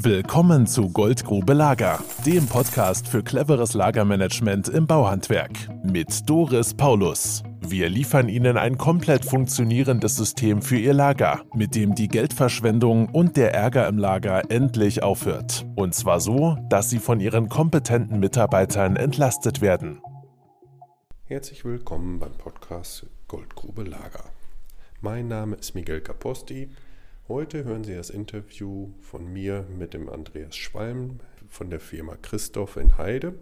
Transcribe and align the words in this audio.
Willkommen 0.00 0.68
zu 0.68 0.90
Goldgrube 0.90 1.54
Lager, 1.54 1.98
dem 2.24 2.46
Podcast 2.46 3.08
für 3.08 3.24
cleveres 3.24 3.74
Lagermanagement 3.74 4.68
im 4.68 4.86
Bauhandwerk 4.86 5.50
mit 5.82 6.30
Doris 6.30 6.72
Paulus. 6.72 7.42
Wir 7.62 7.88
liefern 7.88 8.28
Ihnen 8.28 8.56
ein 8.56 8.78
komplett 8.78 9.24
funktionierendes 9.24 10.14
System 10.14 10.62
für 10.62 10.78
Ihr 10.78 10.94
Lager, 10.94 11.42
mit 11.52 11.74
dem 11.74 11.96
die 11.96 12.06
Geldverschwendung 12.06 13.08
und 13.08 13.36
der 13.36 13.52
Ärger 13.54 13.88
im 13.88 13.98
Lager 13.98 14.48
endlich 14.52 15.02
aufhört. 15.02 15.66
Und 15.74 15.96
zwar 15.96 16.20
so, 16.20 16.56
dass 16.68 16.90
Sie 16.90 17.00
von 17.00 17.18
Ihren 17.18 17.48
kompetenten 17.48 18.20
Mitarbeitern 18.20 18.94
entlastet 18.94 19.60
werden. 19.60 20.00
Herzlich 21.24 21.64
willkommen 21.64 22.20
beim 22.20 22.34
Podcast 22.34 23.04
Goldgrube 23.26 23.82
Lager. 23.82 24.30
Mein 25.00 25.26
Name 25.26 25.56
ist 25.56 25.74
Miguel 25.74 26.00
Caposti. 26.00 26.70
Heute 27.28 27.64
hören 27.64 27.84
Sie 27.84 27.94
das 27.94 28.08
Interview 28.08 28.88
von 29.02 29.30
mir 29.30 29.66
mit 29.78 29.92
dem 29.92 30.08
Andreas 30.08 30.56
Schwalm 30.56 31.20
von 31.46 31.68
der 31.68 31.78
Firma 31.78 32.16
Christoph 32.22 32.78
in 32.78 32.96
Heide. 32.96 33.34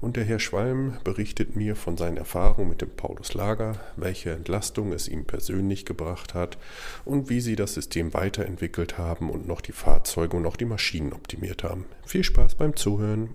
Und 0.00 0.16
der 0.16 0.24
Herr 0.24 0.40
Schwalm 0.40 0.96
berichtet 1.04 1.54
mir 1.54 1.76
von 1.76 1.96
seinen 1.96 2.16
Erfahrungen 2.16 2.70
mit 2.70 2.82
dem 2.82 2.90
Paulus 2.90 3.34
Lager, 3.34 3.78
welche 3.94 4.32
Entlastung 4.32 4.92
es 4.92 5.06
ihm 5.06 5.24
persönlich 5.24 5.84
gebracht 5.84 6.34
hat 6.34 6.58
und 7.04 7.30
wie 7.30 7.40
sie 7.40 7.54
das 7.54 7.74
System 7.74 8.12
weiterentwickelt 8.12 8.98
haben 8.98 9.30
und 9.30 9.46
noch 9.46 9.60
die 9.60 9.70
Fahrzeuge 9.70 10.36
und 10.36 10.44
auch 10.44 10.56
die 10.56 10.64
Maschinen 10.64 11.12
optimiert 11.12 11.62
haben. 11.62 11.84
Viel 12.04 12.24
Spaß 12.24 12.56
beim 12.56 12.74
Zuhören. 12.74 13.30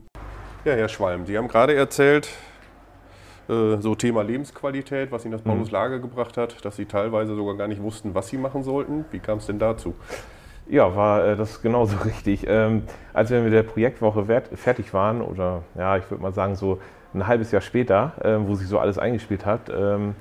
Ja, 0.65 0.73
Herr 0.73 0.89
Schwalm, 0.89 1.25
Sie 1.27 1.37
haben 1.37 1.47
gerade 1.47 1.73
erzählt, 1.73 2.25
äh, 2.25 2.56
so 3.47 3.95
Thema 3.95 4.23
Lebensqualität, 4.23 5.11
was 5.11 5.23
Ihnen 5.23 5.31
das 5.31 5.41
Paulus 5.41 5.67
mhm. 5.67 5.73
Lager 5.73 5.99
gebracht 5.99 6.37
hat, 6.37 6.65
dass 6.65 6.75
Sie 6.75 6.85
teilweise 6.85 7.35
sogar 7.35 7.55
gar 7.55 7.67
nicht 7.67 7.81
wussten, 7.81 8.13
was 8.13 8.27
Sie 8.27 8.37
machen 8.37 8.63
sollten. 8.63 9.05
Wie 9.11 9.19
kam 9.19 9.37
es 9.37 9.45
denn 9.45 9.59
dazu? 9.59 9.95
Ja, 10.69 10.95
war 10.95 11.25
äh, 11.25 11.35
das 11.35 11.61
genauso 11.61 11.97
richtig. 12.05 12.45
Ähm, 12.47 12.83
als 13.13 13.29
wir 13.29 13.41
mit 13.41 13.53
der 13.53 13.63
Projektwoche 13.63 14.27
wert, 14.27 14.49
fertig 14.55 14.93
waren, 14.93 15.21
oder 15.21 15.63
ja, 15.75 15.97
ich 15.97 16.09
würde 16.11 16.21
mal 16.21 16.33
sagen, 16.33 16.55
so 16.55 16.79
ein 17.13 17.25
halbes 17.25 17.51
Jahr 17.51 17.61
später, 17.61 18.13
äh, 18.21 18.35
wo 18.39 18.55
sich 18.55 18.67
so 18.67 18.79
alles 18.79 18.97
eingespielt 18.97 19.45
hat, 19.45 19.69
ähm, 19.69 20.15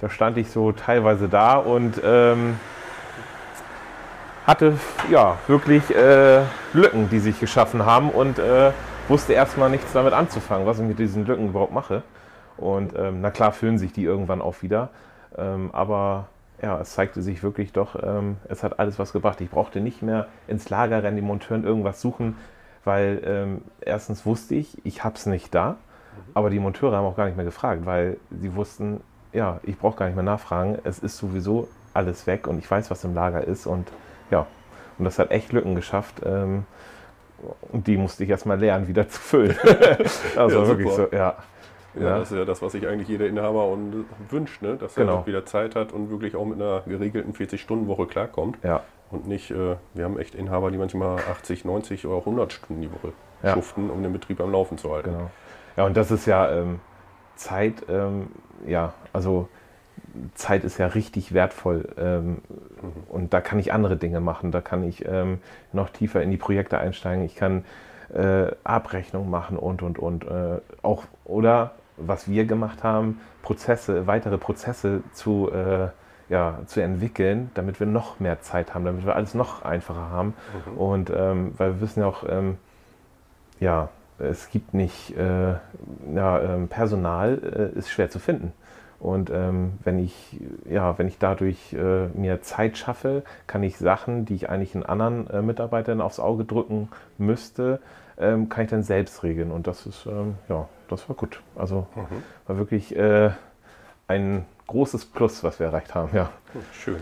da 0.00 0.08
stand 0.08 0.36
ich 0.38 0.50
so 0.50 0.72
teilweise 0.72 1.28
da 1.28 1.56
und 1.56 2.00
ähm, 2.04 2.58
hatte 4.46 4.74
ja 5.10 5.38
wirklich 5.46 5.94
äh, 5.94 6.40
Lücken, 6.72 7.08
die 7.10 7.20
sich 7.20 7.38
geschaffen 7.38 7.86
haben 7.86 8.10
und 8.10 8.38
äh, 8.38 8.72
wusste 9.08 9.34
erstmal 9.34 9.70
nichts 9.70 9.92
damit 9.92 10.12
anzufangen, 10.12 10.66
was 10.66 10.80
ich 10.80 10.84
mit 10.84 10.98
diesen 10.98 11.26
Lücken 11.26 11.48
überhaupt 11.48 11.72
mache. 11.72 12.02
Und 12.56 12.94
ähm, 12.96 13.20
na 13.20 13.30
klar 13.30 13.52
füllen 13.52 13.78
sich 13.78 13.92
die 13.92 14.04
irgendwann 14.04 14.40
auch 14.40 14.62
wieder. 14.62 14.90
Ähm, 15.36 15.70
aber 15.72 16.28
ja, 16.60 16.80
es 16.80 16.94
zeigte 16.94 17.22
sich 17.22 17.42
wirklich 17.42 17.72
doch, 17.72 18.00
ähm, 18.02 18.36
es 18.48 18.62
hat 18.62 18.78
alles 18.78 18.98
was 18.98 19.12
gebracht. 19.12 19.40
Ich 19.40 19.50
brauchte 19.50 19.80
nicht 19.80 20.02
mehr 20.02 20.28
ins 20.46 20.70
Lager 20.70 21.02
rennen, 21.02 21.16
die 21.16 21.22
Monteuren 21.22 21.64
irgendwas 21.64 22.00
suchen, 22.00 22.36
weil 22.84 23.20
ähm, 23.24 23.62
erstens 23.80 24.24
wusste 24.24 24.54
ich, 24.54 24.78
ich 24.84 25.02
habe 25.02 25.16
es 25.16 25.26
nicht 25.26 25.54
da. 25.54 25.76
Aber 26.34 26.50
die 26.50 26.58
Monteure 26.58 26.96
haben 26.96 27.06
auch 27.06 27.16
gar 27.16 27.26
nicht 27.26 27.36
mehr 27.36 27.44
gefragt, 27.44 27.84
weil 27.84 28.18
sie 28.30 28.54
wussten, 28.54 29.00
ja, 29.32 29.60
ich 29.62 29.78
brauche 29.78 29.96
gar 29.96 30.06
nicht 30.06 30.14
mehr 30.14 30.24
nachfragen. 30.24 30.78
Es 30.84 30.98
ist 30.98 31.16
sowieso 31.16 31.68
alles 31.94 32.26
weg 32.26 32.46
und 32.46 32.58
ich 32.58 32.70
weiß, 32.70 32.90
was 32.90 33.02
im 33.04 33.14
Lager 33.14 33.44
ist. 33.44 33.66
Und 33.66 33.90
ja, 34.30 34.46
und 34.98 35.04
das 35.04 35.18
hat 35.18 35.30
echt 35.30 35.52
Lücken 35.52 35.74
geschafft. 35.74 36.22
Ähm, 36.24 36.64
und 37.72 37.86
die 37.86 37.96
musste 37.96 38.24
ich 38.24 38.30
erstmal 38.30 38.60
lernen, 38.60 38.88
wieder 38.88 39.08
zu 39.08 39.20
füllen. 39.20 39.56
also 40.36 40.60
ja, 40.60 40.68
wirklich 40.68 40.92
so, 40.92 41.08
ja. 41.10 41.36
Ja, 41.94 42.18
das 42.18 42.30
ist 42.30 42.38
ja 42.38 42.44
das, 42.44 42.62
was 42.62 42.72
sich 42.72 42.86
eigentlich 42.86 43.08
jeder 43.08 43.26
Inhaber 43.26 43.66
und 43.66 44.06
wünscht, 44.30 44.62
ne? 44.62 44.76
dass 44.76 44.94
genau. 44.94 45.18
er 45.18 45.26
wieder 45.26 45.44
Zeit 45.44 45.74
hat 45.74 45.92
und 45.92 46.10
wirklich 46.10 46.36
auch 46.36 46.44
mit 46.44 46.60
einer 46.60 46.80
geregelten 46.86 47.34
40-Stunden-Woche 47.34 48.06
klarkommt. 48.06 48.58
Ja. 48.62 48.82
Und 49.10 49.26
nicht, 49.26 49.50
äh, 49.50 49.76
wir 49.92 50.04
haben 50.04 50.18
echt 50.18 50.34
Inhaber, 50.34 50.70
die 50.70 50.78
manchmal 50.78 51.18
80, 51.18 51.66
90 51.66 52.06
oder 52.06 52.16
auch 52.16 52.26
100 52.26 52.52
Stunden 52.52 52.80
die 52.80 52.90
Woche 52.90 53.12
ja. 53.42 53.52
schuften, 53.52 53.90
um 53.90 54.02
den 54.02 54.12
Betrieb 54.12 54.40
am 54.40 54.52
Laufen 54.52 54.78
zu 54.78 54.90
halten. 54.90 55.10
Genau. 55.10 55.30
Ja, 55.76 55.84
und 55.84 55.96
das 55.96 56.10
ist 56.10 56.26
ja 56.26 56.50
ähm, 56.50 56.80
Zeit, 57.36 57.84
ähm, 57.88 58.28
ja, 58.66 58.94
also 59.12 59.48
Zeit 60.34 60.64
ist 60.64 60.78
ja 60.78 60.86
richtig 60.86 61.32
wertvoll 61.32 61.88
ähm, 61.98 62.28
mhm. 62.28 62.40
und 63.08 63.34
da 63.34 63.40
kann 63.40 63.58
ich 63.58 63.72
andere 63.72 63.96
Dinge 63.96 64.20
machen. 64.20 64.52
Da 64.52 64.60
kann 64.60 64.82
ich 64.82 65.04
ähm, 65.06 65.40
noch 65.72 65.90
tiefer 65.90 66.22
in 66.22 66.30
die 66.30 66.36
Projekte 66.36 66.78
einsteigen. 66.78 67.24
Ich 67.24 67.34
kann 67.34 67.64
äh, 68.12 68.50
Abrechnung 68.64 69.30
machen 69.30 69.56
und 69.56 69.82
und 69.82 69.98
und 69.98 70.24
äh, 70.24 70.60
auch 70.82 71.04
oder 71.24 71.72
was 71.96 72.28
wir 72.28 72.44
gemacht 72.44 72.82
haben, 72.82 73.20
Prozesse, 73.42 74.06
weitere 74.06 74.38
Prozesse 74.38 75.02
zu, 75.12 75.50
äh, 75.50 75.88
ja, 76.28 76.58
zu 76.66 76.80
entwickeln, 76.80 77.50
damit 77.54 77.80
wir 77.80 77.86
noch 77.86 78.20
mehr 78.20 78.40
Zeit 78.40 78.74
haben, 78.74 78.84
damit 78.84 79.04
wir 79.04 79.16
alles 79.16 79.34
noch 79.34 79.64
einfacher 79.64 80.10
haben. 80.10 80.34
Mhm. 80.66 80.78
Und 80.78 81.12
ähm, 81.14 81.52
weil 81.56 81.74
wir 81.74 81.80
wissen 81.80 82.00
ja 82.00 82.06
auch, 82.06 82.24
ähm, 82.28 82.56
ja, 83.60 83.88
es 84.18 84.50
gibt 84.50 84.74
nicht, 84.74 85.16
äh, 85.16 85.54
ja, 86.14 86.40
ähm, 86.40 86.68
Personal 86.68 87.70
äh, 87.74 87.78
ist 87.78 87.90
schwer 87.90 88.10
zu 88.10 88.18
finden. 88.18 88.52
Und 89.02 89.30
ähm, 89.30 89.72
wenn 89.82 89.98
ich, 89.98 90.40
ja, 90.70 90.96
wenn 90.96 91.08
ich 91.08 91.18
dadurch 91.18 91.72
äh, 91.72 92.06
mir 92.14 92.40
Zeit 92.42 92.78
schaffe, 92.78 93.24
kann 93.48 93.64
ich 93.64 93.76
Sachen, 93.76 94.26
die 94.26 94.36
ich 94.36 94.48
eigentlich 94.48 94.76
in 94.76 94.84
anderen 94.86 95.28
äh, 95.28 95.42
Mitarbeitern 95.42 96.00
aufs 96.00 96.20
Auge 96.20 96.44
drücken 96.44 96.88
müsste, 97.18 97.80
ähm, 98.16 98.48
kann 98.48 98.64
ich 98.64 98.70
dann 98.70 98.84
selbst 98.84 99.24
regeln. 99.24 99.50
Und 99.50 99.66
das 99.66 99.86
ist, 99.86 100.06
ähm, 100.06 100.36
ja, 100.48 100.68
das 100.92 101.08
war 101.08 101.16
gut. 101.16 101.40
Also 101.56 101.86
mhm. 101.94 102.22
war 102.46 102.58
wirklich 102.58 102.94
äh, 102.96 103.30
ein 104.08 104.44
großes 104.66 105.06
Plus, 105.06 105.42
was 105.44 105.58
wir 105.58 105.66
erreicht 105.66 105.94
haben, 105.94 106.14
ja. 106.16 106.30
Schön. 106.72 106.96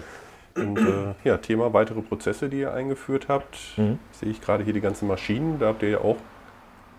Und 0.57 0.79
äh, 0.79 1.15
ja, 1.25 1.37
Thema 1.37 1.73
weitere 1.73 2.01
Prozesse, 2.01 2.49
die 2.49 2.61
ihr 2.61 2.75
eingeführt 2.75 3.29
habt. 3.29 3.57
Mhm. 3.77 3.99
Sehe 4.13 4.31
ich 4.31 4.41
gerade 4.41 4.65
hier 4.65 4.73
die 4.73 4.81
ganzen 4.81 5.07
Maschinen, 5.07 5.59
da 5.59 5.67
habt 5.67 5.83
ihr 5.83 5.91
ja 5.91 5.99
auch 5.99 6.17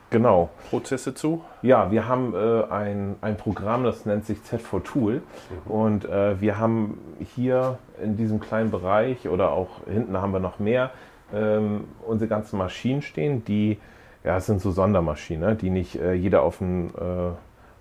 genau. 0.09 0.50
Prozesse 0.69 1.13
zu. 1.13 1.44
Ja, 1.62 1.91
wir 1.91 2.07
haben 2.07 2.34
äh, 2.34 2.63
ein, 2.69 3.16
ein 3.22 3.38
Programm, 3.38 3.84
das 3.84 4.06
nennt 4.06 4.25
sich 4.25 4.40
Z4 4.40 4.84
Tool. 4.84 5.13
Mhm. 5.16 5.72
Und 5.72 6.06
äh, 6.06 6.40
wir 6.40 6.58
haben 6.58 7.00
hier 7.35 7.78
in 8.02 8.18
diesem 8.18 8.40
kleinen 8.40 8.72
Bereich 8.72 9.28
oder 9.28 9.52
auch 9.52 9.85
hinten 9.85 10.18
haben 10.18 10.31
wir 10.31 10.40
noch 10.40 10.59
mehr 10.59 10.91
ähm, 11.34 11.85
unsere 12.06 12.29
ganzen 12.29 12.58
Maschinen 12.58 13.02
stehen, 13.02 13.44
die 13.46 13.78
ja, 14.23 14.37
es 14.37 14.45
sind 14.45 14.61
so 14.61 14.71
Sondermaschinen, 14.71 15.49
ne, 15.49 15.55
die 15.55 15.69
nicht 15.69 15.99
äh, 15.99 16.13
jeder 16.13 16.43
auf 16.43 16.61
ein, 16.61 16.89
äh, 16.89 17.31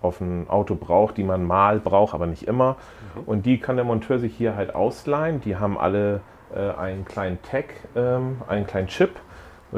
auf 0.00 0.20
ein 0.20 0.48
Auto 0.48 0.74
braucht, 0.74 1.16
die 1.16 1.24
man 1.24 1.44
mal 1.44 1.80
braucht, 1.80 2.14
aber 2.14 2.26
nicht 2.26 2.48
immer. 2.48 2.76
Mhm. 3.14 3.22
Und 3.26 3.46
die 3.46 3.58
kann 3.58 3.76
der 3.76 3.84
Monteur 3.84 4.18
sich 4.18 4.34
hier 4.34 4.56
halt 4.56 4.74
ausleihen. 4.74 5.40
Die 5.40 5.56
haben 5.56 5.78
alle 5.78 6.20
äh, 6.54 6.70
einen 6.70 7.04
kleinen 7.04 7.40
Tag, 7.42 7.66
ähm, 7.94 8.42
einen 8.48 8.66
kleinen 8.66 8.88
Chip. 8.88 9.10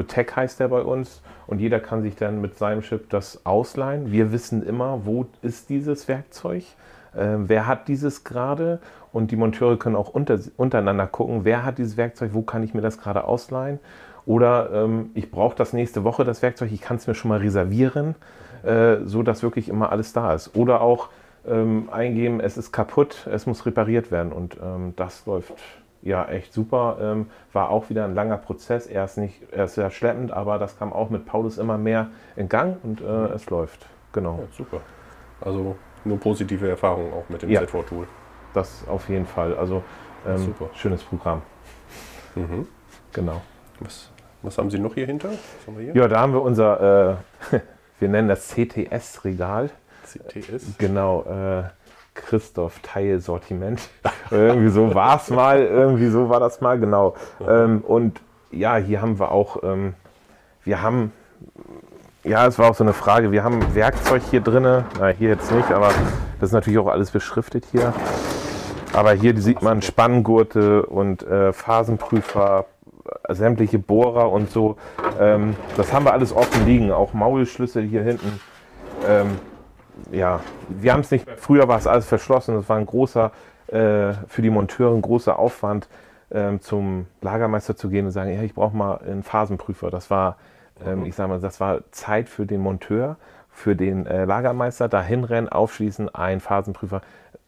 Tag 0.07 0.35
heißt 0.35 0.59
der 0.59 0.69
bei 0.69 0.81
uns. 0.81 1.21
Und 1.45 1.59
jeder 1.59 1.79
kann 1.79 2.01
sich 2.01 2.15
dann 2.15 2.41
mit 2.41 2.57
seinem 2.57 2.81
Chip 2.81 3.09
das 3.09 3.45
ausleihen. 3.45 4.11
Wir 4.11 4.31
wissen 4.31 4.65
immer, 4.65 5.05
wo 5.05 5.25
ist 5.41 5.69
dieses 5.69 6.07
Werkzeug, 6.07 6.63
äh, 7.13 7.35
wer 7.37 7.67
hat 7.67 7.87
dieses 7.87 8.23
gerade. 8.23 8.79
Und 9.11 9.29
die 9.29 9.35
Monteure 9.35 9.77
können 9.77 9.95
auch 9.95 10.09
unter, 10.09 10.39
untereinander 10.57 11.05
gucken, 11.05 11.41
wer 11.43 11.63
hat 11.63 11.77
dieses 11.77 11.97
Werkzeug, 11.97 12.31
wo 12.33 12.41
kann 12.41 12.63
ich 12.63 12.73
mir 12.73 12.81
das 12.81 12.97
gerade 12.97 13.25
ausleihen. 13.25 13.79
Oder 14.25 14.69
ähm, 14.73 15.11
ich 15.13 15.31
brauche 15.31 15.55
das 15.55 15.73
nächste 15.73 16.03
Woche, 16.03 16.23
das 16.23 16.41
Werkzeug, 16.41 16.71
ich 16.71 16.81
kann 16.81 16.97
es 16.97 17.07
mir 17.07 17.15
schon 17.15 17.29
mal 17.29 17.39
reservieren, 17.39 18.15
äh, 18.63 18.97
so 19.05 19.23
dass 19.23 19.43
wirklich 19.43 19.69
immer 19.69 19.91
alles 19.91 20.13
da 20.13 20.33
ist. 20.33 20.55
Oder 20.55 20.81
auch 20.81 21.09
ähm, 21.47 21.89
eingeben, 21.91 22.39
es 22.39 22.57
ist 22.57 22.71
kaputt, 22.71 23.27
es 23.31 23.45
muss 23.45 23.65
repariert 23.65 24.11
werden. 24.11 24.31
Und 24.31 24.57
ähm, 24.63 24.93
das 24.95 25.25
läuft 25.25 25.53
ja 26.01 26.25
echt 26.25 26.53
super. 26.53 26.97
Ähm, 27.01 27.29
war 27.51 27.69
auch 27.69 27.89
wieder 27.89 28.05
ein 28.05 28.15
langer 28.15 28.37
Prozess. 28.37 28.87
Er 28.87 29.05
ist 29.05 29.17
nicht, 29.17 29.41
er 29.51 29.65
ist 29.65 29.75
sehr 29.75 29.89
schleppend, 29.89 30.31
aber 30.31 30.57
das 30.57 30.77
kam 30.77 30.93
auch 30.93 31.09
mit 31.09 31.25
Paulus 31.25 31.57
immer 31.57 31.77
mehr 31.77 32.07
in 32.35 32.49
Gang 32.49 32.77
und 32.83 33.01
äh, 33.01 33.03
mhm. 33.03 33.25
es 33.33 33.49
läuft. 33.49 33.85
Genau. 34.13 34.39
Ja, 34.39 34.55
super. 34.55 34.81
Also 35.41 35.75
nur 36.05 36.19
positive 36.19 36.69
Erfahrungen 36.69 37.13
auch 37.13 37.27
mit 37.29 37.41
dem 37.41 37.49
ja, 37.49 37.61
Z4-Tool. 37.61 38.07
Das 38.53 38.85
auf 38.87 39.09
jeden 39.09 39.25
Fall. 39.25 39.57
Also 39.57 39.83
ähm, 40.27 40.53
schönes 40.75 41.03
Programm. 41.03 41.41
Mhm. 42.35 42.67
Genau. 43.11 43.41
Was 43.79 44.12
was 44.43 44.57
haben 44.57 44.69
Sie 44.69 44.79
noch 44.79 44.93
hier 44.93 45.05
hinter? 45.05 45.29
Hier? 45.77 45.95
Ja, 45.95 46.07
da 46.07 46.19
haben 46.19 46.33
wir 46.33 46.41
unser, 46.41 47.17
äh, 47.51 47.59
wir 47.99 48.09
nennen 48.09 48.27
das 48.27 48.49
CTS-Regal. 48.49 49.69
CTS? 50.05 50.77
Genau, 50.77 51.23
äh, 51.23 51.63
Christoph 52.13 52.79
Teilsortiment. 52.81 53.89
irgendwie 54.31 54.69
so 54.69 54.93
war 54.93 55.17
es 55.17 55.29
mal, 55.29 55.63
irgendwie 55.63 56.09
so 56.09 56.29
war 56.29 56.39
das 56.39 56.61
mal, 56.61 56.79
genau. 56.79 57.15
Ähm, 57.47 57.81
und 57.81 58.21
ja, 58.51 58.75
hier 58.75 59.01
haben 59.01 59.19
wir 59.19 59.31
auch, 59.31 59.63
ähm, 59.63 59.95
wir 60.63 60.81
haben, 60.81 61.11
ja, 62.23 62.45
es 62.45 62.59
war 62.59 62.69
auch 62.69 62.75
so 62.75 62.83
eine 62.83 62.93
Frage, 62.93 63.31
wir 63.31 63.43
haben 63.43 63.73
Werkzeug 63.73 64.21
hier 64.29 64.41
drin, 64.41 64.63
na 64.99 65.07
hier 65.07 65.29
jetzt 65.29 65.51
nicht, 65.51 65.71
aber 65.71 65.87
das 66.39 66.49
ist 66.49 66.53
natürlich 66.53 66.79
auch 66.79 66.87
alles 66.87 67.11
beschriftet 67.11 67.65
hier. 67.71 67.93
Aber 68.93 69.13
hier 69.13 69.35
sieht 69.41 69.63
man 69.63 69.81
Spanngurte 69.81 70.85
und 70.85 71.23
äh, 71.23 71.51
Phasenprüfer, 71.51 72.65
sämtliche 73.29 73.79
Bohrer 73.79 74.31
und 74.31 74.49
so. 74.49 74.77
Ähm, 75.19 75.55
das 75.77 75.93
haben 75.93 76.05
wir 76.05 76.13
alles 76.13 76.33
offen 76.33 76.65
liegen, 76.65 76.91
auch 76.91 77.13
Maulschlüssel 77.13 77.83
hier 77.83 78.03
hinten. 78.03 78.39
Ähm, 79.07 79.37
ja, 80.11 80.39
wir 80.69 80.93
haben 80.93 81.01
es 81.01 81.11
nicht. 81.11 81.27
Früher 81.37 81.67
war 81.67 81.77
es 81.77 81.87
alles 81.87 82.05
verschlossen. 82.05 82.55
Das 82.55 82.69
war 82.69 82.77
ein 82.77 82.85
großer, 82.85 83.31
äh, 83.67 84.13
für 84.27 84.41
die 84.41 84.49
Monteure 84.49 84.93
ein 84.93 85.01
großer 85.01 85.37
Aufwand, 85.37 85.87
ähm, 86.31 86.61
zum 86.61 87.05
Lagermeister 87.21 87.75
zu 87.75 87.89
gehen 87.89 88.05
und 88.05 88.11
sagen, 88.11 88.33
ja, 88.33 88.41
ich 88.41 88.53
brauche 88.53 88.75
mal 88.75 88.99
einen 88.99 89.23
Phasenprüfer. 89.23 89.89
Das 89.91 90.09
war, 90.09 90.37
Mhm. 90.83 91.05
ich 91.05 91.15
sage 91.15 91.29
mal, 91.29 91.39
das 91.39 91.59
war 91.59 91.81
Zeit 91.91 92.29
für 92.29 92.45
den 92.45 92.61
Monteur, 92.61 93.17
für 93.49 93.75
den 93.75 94.07
äh, 94.07 94.25
Lagermeister, 94.25 94.89
da 94.89 95.01
hinrennen, 95.03 95.49
aufschließen, 95.49 96.13
ein 96.13 96.39
Phasenprüfer. 96.39 97.01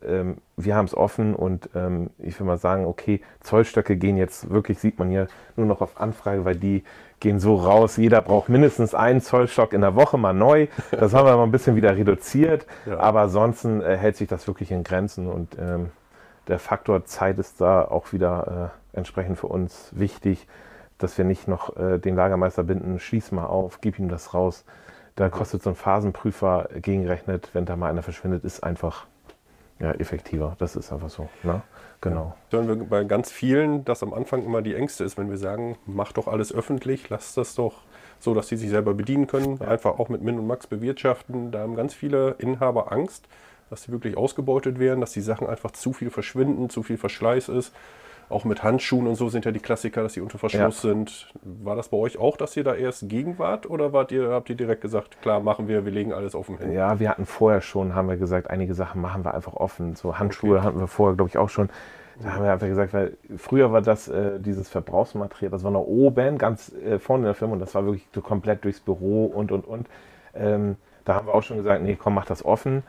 Ähm, 0.08 0.38
wir 0.58 0.76
haben 0.76 0.86
es 0.86 0.96
offen 0.96 1.36
und 1.36 1.70
ähm, 1.76 2.10
ich 2.20 2.40
will 2.40 2.48
mal 2.48 2.58
sagen, 2.58 2.86
okay, 2.86 3.22
Zollstöcke 3.42 3.98
gehen 3.98 4.18
jetzt 4.18 4.50
wirklich, 4.50 4.80
sieht 4.80 5.00
man 5.00 5.10
hier, 5.10 5.28
nur 5.56 5.66
noch 5.66 5.82
auf 5.82 6.00
Anfrage, 6.00 6.46
weil 6.46 6.56
die 6.56 6.84
gehen 7.20 7.40
so 7.40 7.56
raus. 7.56 7.98
Jeder 7.98 8.22
braucht 8.22 8.50
mindestens 8.50 8.94
einen 8.94 9.22
Zollstock 9.22 9.74
in 9.74 9.82
der 9.82 9.96
Woche 9.96 10.18
mal 10.18 10.34
neu. 10.34 10.68
Das 10.92 11.14
haben 11.14 11.26
wir 11.28 11.36
mal 11.38 11.44
ein 11.44 11.52
bisschen 11.52 11.76
wieder 11.76 11.96
reduziert, 11.96 12.66
Ja. 12.86 13.00
aber 13.00 13.22
ansonsten 13.22 13.82
äh, 13.82 13.98
hält 13.98 14.16
sich 14.18 14.28
das 14.28 14.48
wirklich 14.48 14.72
in 14.72 14.84
Grenzen 14.84 15.28
und 15.28 15.58
ähm, 15.60 15.90
der 16.48 16.60
Faktor 16.60 17.06
Zeit 17.06 17.40
ist 17.40 17.60
da 17.62 17.84
auch 17.86 18.14
wieder 18.14 18.72
äh, 18.94 18.98
entsprechend 18.98 19.38
für 19.40 19.48
uns 19.48 19.90
wichtig, 19.96 20.48
dass 20.98 21.18
wir 21.18 21.26
nicht 21.26 21.48
noch 21.48 21.76
äh, 21.76 21.98
den 21.98 22.16
Lagermeister 22.16 22.64
binden, 22.64 23.00
schließ 23.00 23.32
mal 23.32 23.46
auf, 23.46 23.82
gib 23.82 24.00
ihm 24.00 24.08
das 24.10 24.34
raus. 24.34 24.64
Da 25.16 25.30
kostet 25.30 25.64
so 25.64 25.70
ein 25.72 25.76
Phasenprüfer 25.76 26.70
gegenrechnet, 26.76 27.50
wenn 27.54 27.66
da 27.66 27.76
mal 27.76 27.90
einer 27.90 28.04
verschwindet, 28.04 28.44
ist 28.44 28.64
einfach 28.64 29.08
ja, 29.80 29.92
effektiver. 29.92 30.56
Das 30.58 30.76
ist 30.76 30.92
einfach 30.92 31.10
so. 31.10 31.30
Ne? 31.44 31.62
Genau. 32.02 32.36
Hören 32.50 32.68
wir 32.68 32.76
bei 32.76 33.04
ganz 33.04 33.32
vielen, 33.32 33.84
dass 33.86 34.04
am 34.04 34.14
Anfang 34.14 34.44
immer 34.44 34.62
die 34.62 34.76
Ängste 34.76 35.04
ist, 35.04 35.18
wenn 35.18 35.30
wir 35.30 35.38
sagen, 35.38 35.78
mach 35.86 36.12
doch 36.12 36.28
alles 36.28 36.54
öffentlich, 36.54 37.10
lass 37.10 37.34
das 37.34 37.56
doch 37.56 37.82
so, 38.20 38.34
dass 38.34 38.48
sie 38.48 38.58
sich 38.58 38.70
selber 38.70 38.94
bedienen 38.94 39.28
können, 39.28 39.62
einfach 39.62 40.00
auch 40.00 40.10
mit 40.10 40.22
Min 40.22 40.40
und 40.40 40.48
Max 40.48 40.68
bewirtschaften. 40.68 41.52
Da 41.52 41.60
haben 41.60 41.76
ganz 41.76 41.94
viele 41.94 42.36
Inhaber 42.40 42.92
Angst, 42.92 43.28
dass 43.70 43.84
sie 43.84 43.92
wirklich 43.92 44.18
ausgebeutet 44.18 44.80
werden, 44.80 45.02
dass 45.02 45.12
die 45.12 45.22
Sachen 45.22 45.48
einfach 45.48 45.72
zu 45.72 45.94
viel 45.94 46.10
verschwinden, 46.10 46.70
zu 46.70 46.84
viel 46.84 46.98
Verschleiß 46.98 47.50
ist. 47.50 47.74
Auch 48.28 48.44
mit 48.44 48.64
Handschuhen 48.64 49.08
und 49.08 49.16
so 49.16 49.30
sind 49.30 49.46
ja 49.46 49.52
die 49.52 49.60
Klassiker, 49.60 50.02
dass 50.02 50.14
sie 50.14 50.22
unter 50.22 50.38
Verschluss 50.38 50.82
sind. 50.82 51.32
War 51.44 51.76
das 51.76 51.90
bei 51.90 51.98
euch 51.98 52.18
auch, 52.18 52.38
dass 52.38 52.58
ihr 52.58 52.64
da 52.64 52.74
erst 52.74 53.08
gegen 53.08 53.38
wart 53.38 53.70
oder 53.70 53.94
wart 53.94 54.12
ihr, 54.12 54.30
habt 54.30 54.50
ihr 54.50 54.56
direkt 54.56 54.82
gesagt, 54.82 55.22
klar, 55.22 55.40
machen 55.40 55.68
wir, 55.68 55.86
wir 55.86 55.92
legen 55.92 56.12
alles 56.12 56.34
offen 56.34 56.58
hin? 56.58 56.72
Ja, 56.72 57.00
wir 57.00 57.10
hatten 57.10 57.26
vorher 57.26 57.62
schon, 57.62 57.94
haben 57.94 58.10
wir 58.10 58.18
gesagt, 58.18 58.50
einige 58.50 58.74
Sachen 58.74 59.02
machen 59.02 59.24
wir 59.24 59.34
einfach 59.34 59.54
offen. 59.54 59.96
So 59.96 60.18
Handschuhe 60.18 60.64
hatten 60.64 60.80
wir 60.80 60.88
vorher, 60.88 61.16
glaube 61.16 61.30
ich, 61.30 61.38
auch 61.38 61.50
schon. 61.50 61.70
Da 62.22 62.34
haben 62.34 62.44
wir 62.44 62.52
einfach 62.52 62.68
gesagt, 62.68 62.94
weil 62.94 63.18
früher 63.38 63.72
war 63.72 63.82
das 63.82 64.08
äh, 64.08 64.40
dieses 64.40 64.70
Verbrauchsmaterial, 64.70 65.52
das 65.52 65.64
war 65.64 65.72
noch 65.72 65.82
oben, 65.82 66.38
ganz 66.38 66.74
äh, 66.74 66.98
vorne 66.98 67.24
in 67.24 67.26
der 67.26 67.36
Firma 67.36 67.54
und 67.54 67.60
das 67.60 67.76
war 67.76 67.86
wirklich 67.86 68.08
so 68.14 68.22
komplett 68.22 68.64
durchs 68.64 68.80
Büro 68.80 69.26
und 69.26 69.52
und 69.52 69.66
und. 69.68 69.88
Ähm, 70.34 70.78
da 71.04 71.16
haben 71.16 71.28
wir 71.28 71.36
auch 71.36 71.44
schon 71.44 71.58
gesagt, 71.58 71.84
nee, 71.84 71.98
komm, 72.02 72.16
mach 72.16 72.26
das 72.26 72.44
offen. 72.44 72.84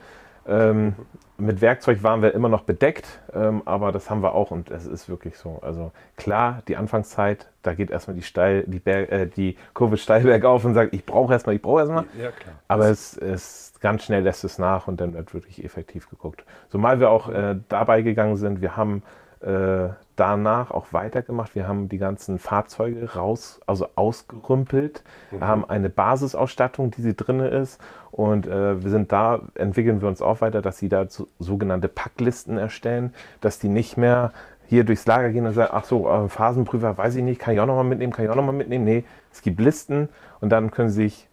Ähm, 0.49 0.95
mit 1.39 1.61
Werkzeug 1.61 2.03
waren 2.03 2.23
wir 2.23 2.33
immer 2.35 2.49
noch 2.49 2.63
bedeckt, 2.63 3.21
ähm, 3.35 3.63
aber 3.67 3.93
das 3.93 4.09
haben 4.09 4.23
wir 4.23 4.35
auch 4.35 4.51
und 4.51 4.71
es 4.71 4.87
ist 4.87 5.09
wirklich 5.09 5.37
so. 5.37 5.59
Also 5.61 5.93
klar, 6.17 6.63
die 6.67 6.77
Anfangszeit, 6.77 7.51
da 7.63 7.75
geht 7.75 7.91
erstmal 7.91 8.17
die, 8.17 8.23
steil, 8.23 8.65
die, 8.67 8.79
Berg, 8.79 9.13
äh, 9.13 9.27
die 9.27 9.57
Kurve 9.75 9.99
steil 9.99 10.23
bergauf 10.23 10.65
und 10.65 10.75
sagt, 10.75 10.95
ich 10.95 11.05
brauche 11.05 11.33
erstmal, 11.33 11.57
ich 11.57 11.63
brauche 11.63 11.81
erstmal. 11.81 12.05
Ja. 12.19 12.31
Aber 12.69 12.89
es, 12.89 13.17
es 13.19 13.75
ganz 13.81 14.05
schnell 14.05 14.23
lässt 14.23 14.45
es 14.45 14.59
nach 14.59 14.89
und 14.89 15.01
dann 15.01 15.13
wird 15.13 15.35
wirklich 15.35 15.63
effektiv 15.63 16.09
geguckt. 16.09 16.45
Zumal 16.71 17.01
wir 17.01 17.11
auch 17.11 17.29
äh, 17.29 17.57
dabei 17.69 18.03
gegangen 18.03 18.37
sind, 18.37 18.63
wir 18.63 18.77
haben 18.77 19.03
äh, 19.47 19.91
danach 20.17 20.71
auch 20.71 20.93
weitergemacht. 20.93 21.55
Wir 21.55 21.69
haben 21.69 21.89
die 21.89 21.99
ganzen 21.99 22.39
Fahrzeuge 22.39 23.15
raus, 23.15 23.61
also 23.67 23.87
ausgerümpelt, 23.95 25.05
Wir 25.31 25.47
haben 25.47 25.65
eine 25.65 25.89
Basisausstattung, 25.89 26.91
die 26.91 27.03
sie 27.03 27.15
drin 27.15 27.41
ist. 27.41 27.81
Und 28.11 28.47
äh, 28.47 28.83
wir 28.83 28.91
sind 28.91 29.13
da, 29.13 29.41
entwickeln 29.55 30.01
wir 30.01 30.09
uns 30.09 30.23
auch 30.23 30.41
weiter, 30.41 30.63
dass 30.63 30.79
sie 30.79 30.89
da 30.89 31.07
so, 31.09 31.29
sogenannte 31.39 31.89
Packlisten 31.89 32.59
erstellen, 32.59 33.15
dass 33.41 33.59
die 33.59 33.69
nicht 33.69 33.97
mehr 33.97 34.33
hier 34.67 34.83
durchs 34.85 35.07
Lager 35.07 35.31
gehen 35.31 35.47
und 35.47 35.53
sagen, 35.53 35.71
ach 35.73 35.85
so, 35.85 36.09
äh, 36.09 36.29
Phasenprüfer, 36.29 36.97
weiß 36.99 37.15
ich 37.17 37.23
nicht, 37.23 37.41
kann 37.41 37.55
ich 37.55 37.61
auch 37.61 37.67
nochmal 37.67 37.85
mitnehmen, 37.85 38.13
kann 38.13 38.25
ich 38.25 38.31
auch 38.31 38.37
nochmal 38.37 38.55
mitnehmen. 38.55 38.85
Nee, 38.85 39.05
es 39.33 39.43
gibt 39.43 39.61
Listen 39.61 40.09
und 40.41 40.51
dann 40.51 40.71
können 40.73 40.89
sie 40.89 41.05
sich 41.05 41.29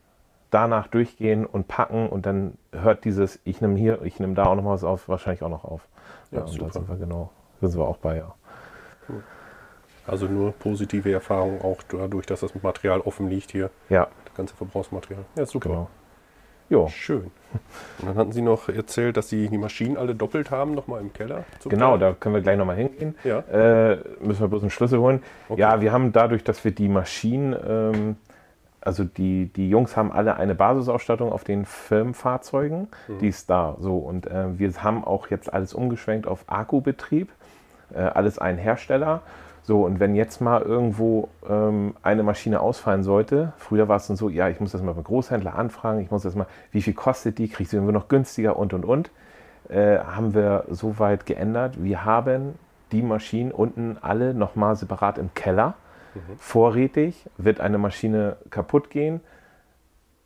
danach 0.51 0.87
durchgehen 0.87 1.45
und 1.47 1.67
packen 1.67 2.07
und 2.09 2.25
dann 2.27 2.57
hört 2.71 3.05
dieses, 3.05 3.39
ich 3.43 3.59
nehme 3.61 3.79
hier, 3.79 4.03
ich 4.03 4.19
nehme 4.19 4.35
da 4.35 4.45
auch 4.45 4.55
noch 4.55 4.65
was 4.65 4.83
auf, 4.83 5.09
wahrscheinlich 5.09 5.41
auch 5.41 5.49
noch 5.49 5.63
auf. 5.63 5.87
Ja, 6.31 6.39
Ja, 6.39 6.43
und 6.43 6.49
super. 6.49 6.65
da 6.65 6.71
sind 6.73 6.89
wir 6.89 6.97
genau, 6.97 7.31
sind 7.69 7.79
wir 7.79 7.87
auch 7.87 7.97
bei, 7.97 8.17
ja. 8.17 8.33
Also 10.05 10.25
nur 10.27 10.51
positive 10.53 11.11
Erfahrungen 11.11 11.61
auch 11.61 11.77
dadurch, 11.87 12.25
dass 12.25 12.41
das 12.41 12.53
Material 12.61 12.99
offen 13.01 13.29
liegt 13.29 13.51
hier. 13.51 13.69
Ja, 13.89 14.07
Das 14.25 14.33
ganze 14.35 14.55
Verbrauchsmaterial. 14.55 15.23
Ja, 15.35 15.45
super. 15.45 15.69
genau. 15.69 15.89
Jo, 16.69 16.87
Schön. 16.87 17.29
Und 17.99 18.07
dann 18.07 18.15
hatten 18.15 18.31
Sie 18.31 18.41
noch 18.41 18.67
erzählt, 18.67 19.15
dass 19.17 19.29
Sie 19.29 19.47
die 19.47 19.57
Maschinen 19.57 19.95
alle 19.97 20.15
doppelt 20.15 20.49
haben, 20.49 20.73
nochmal 20.73 21.01
im 21.01 21.13
Keller. 21.13 21.43
genau, 21.65 21.91
Teil. 21.91 21.99
da 21.99 22.13
können 22.13 22.35
wir 22.35 22.41
gleich 22.41 22.57
nochmal 22.57 22.77
hingehen. 22.77 23.15
Ja. 23.23 23.39
Äh, 23.39 23.97
müssen 24.21 24.41
wir 24.41 24.47
bloß 24.47 24.63
einen 24.63 24.71
Schlüssel 24.71 24.99
holen. 24.99 25.21
Okay. 25.49 25.61
Ja, 25.61 25.81
wir 25.81 25.91
haben 25.91 26.11
dadurch, 26.13 26.43
dass 26.43 26.63
wir 26.65 26.71
die 26.71 26.89
Maschinen, 26.89 27.55
ähm, 27.67 28.15
also 28.81 29.03
die, 29.03 29.47
die 29.53 29.69
Jungs 29.69 29.95
haben 29.95 30.11
alle 30.11 30.35
eine 30.37 30.55
Basisausstattung 30.55 31.31
auf 31.31 31.43
den 31.43 31.65
Firmenfahrzeugen, 31.65 32.87
Mhm. 33.07 33.19
die 33.19 33.27
ist 33.27 33.49
da. 33.49 33.75
So, 33.79 33.97
und 33.97 34.25
äh, 34.27 34.57
wir 34.57 34.73
haben 34.83 35.03
auch 35.05 35.27
jetzt 35.27 35.53
alles 35.53 35.73
umgeschwenkt 35.73 36.27
auf 36.27 36.43
Akkubetrieb, 36.47 37.29
äh, 37.93 37.99
alles 37.99 38.39
ein 38.39 38.57
Hersteller. 38.57 39.21
So, 39.63 39.85
und 39.85 40.01
wenn 40.01 40.13
jetzt 40.13 40.41
mal 40.41 40.61
irgendwo 40.61 41.29
ähm, 41.49 41.95
eine 42.03 42.23
Maschine 42.23 42.59
ausfallen 42.59 43.03
sollte, 43.03 43.53
früher 43.57 43.87
war 43.87 43.95
es 43.95 44.07
dann 44.07 44.17
so, 44.17 44.27
ja, 44.27 44.49
ich 44.49 44.59
muss 44.59 44.73
das 44.73 44.81
mal 44.81 44.93
beim 44.93 45.05
Großhändler 45.05 45.55
anfragen, 45.55 46.01
ich 46.01 46.11
muss 46.11 46.23
das 46.23 46.35
mal, 46.35 46.47
wie 46.71 46.81
viel 46.81 46.93
kostet 46.93 47.37
die, 47.37 47.45
ich 47.45 47.69
sie 47.69 47.77
irgendwie 47.77 47.93
noch 47.93 48.09
günstiger 48.09 48.57
und 48.57 48.73
und 48.73 48.83
und, 48.83 49.11
äh, 49.69 49.99
haben 49.99 50.33
wir 50.33 50.65
so 50.69 50.99
weit 50.99 51.25
geändert. 51.25 51.81
Wir 51.81 52.03
haben 52.03 52.55
die 52.91 53.01
Maschinen 53.01 53.51
unten 53.51 53.97
alle 54.01 54.33
nochmal 54.33 54.75
separat 54.75 55.17
im 55.17 55.33
Keller, 55.33 55.75
vorrätig, 56.37 57.27
wird 57.37 57.59
eine 57.59 57.79
Maschine 57.79 58.37
kaputt 58.51 58.89
gehen, 58.89 59.21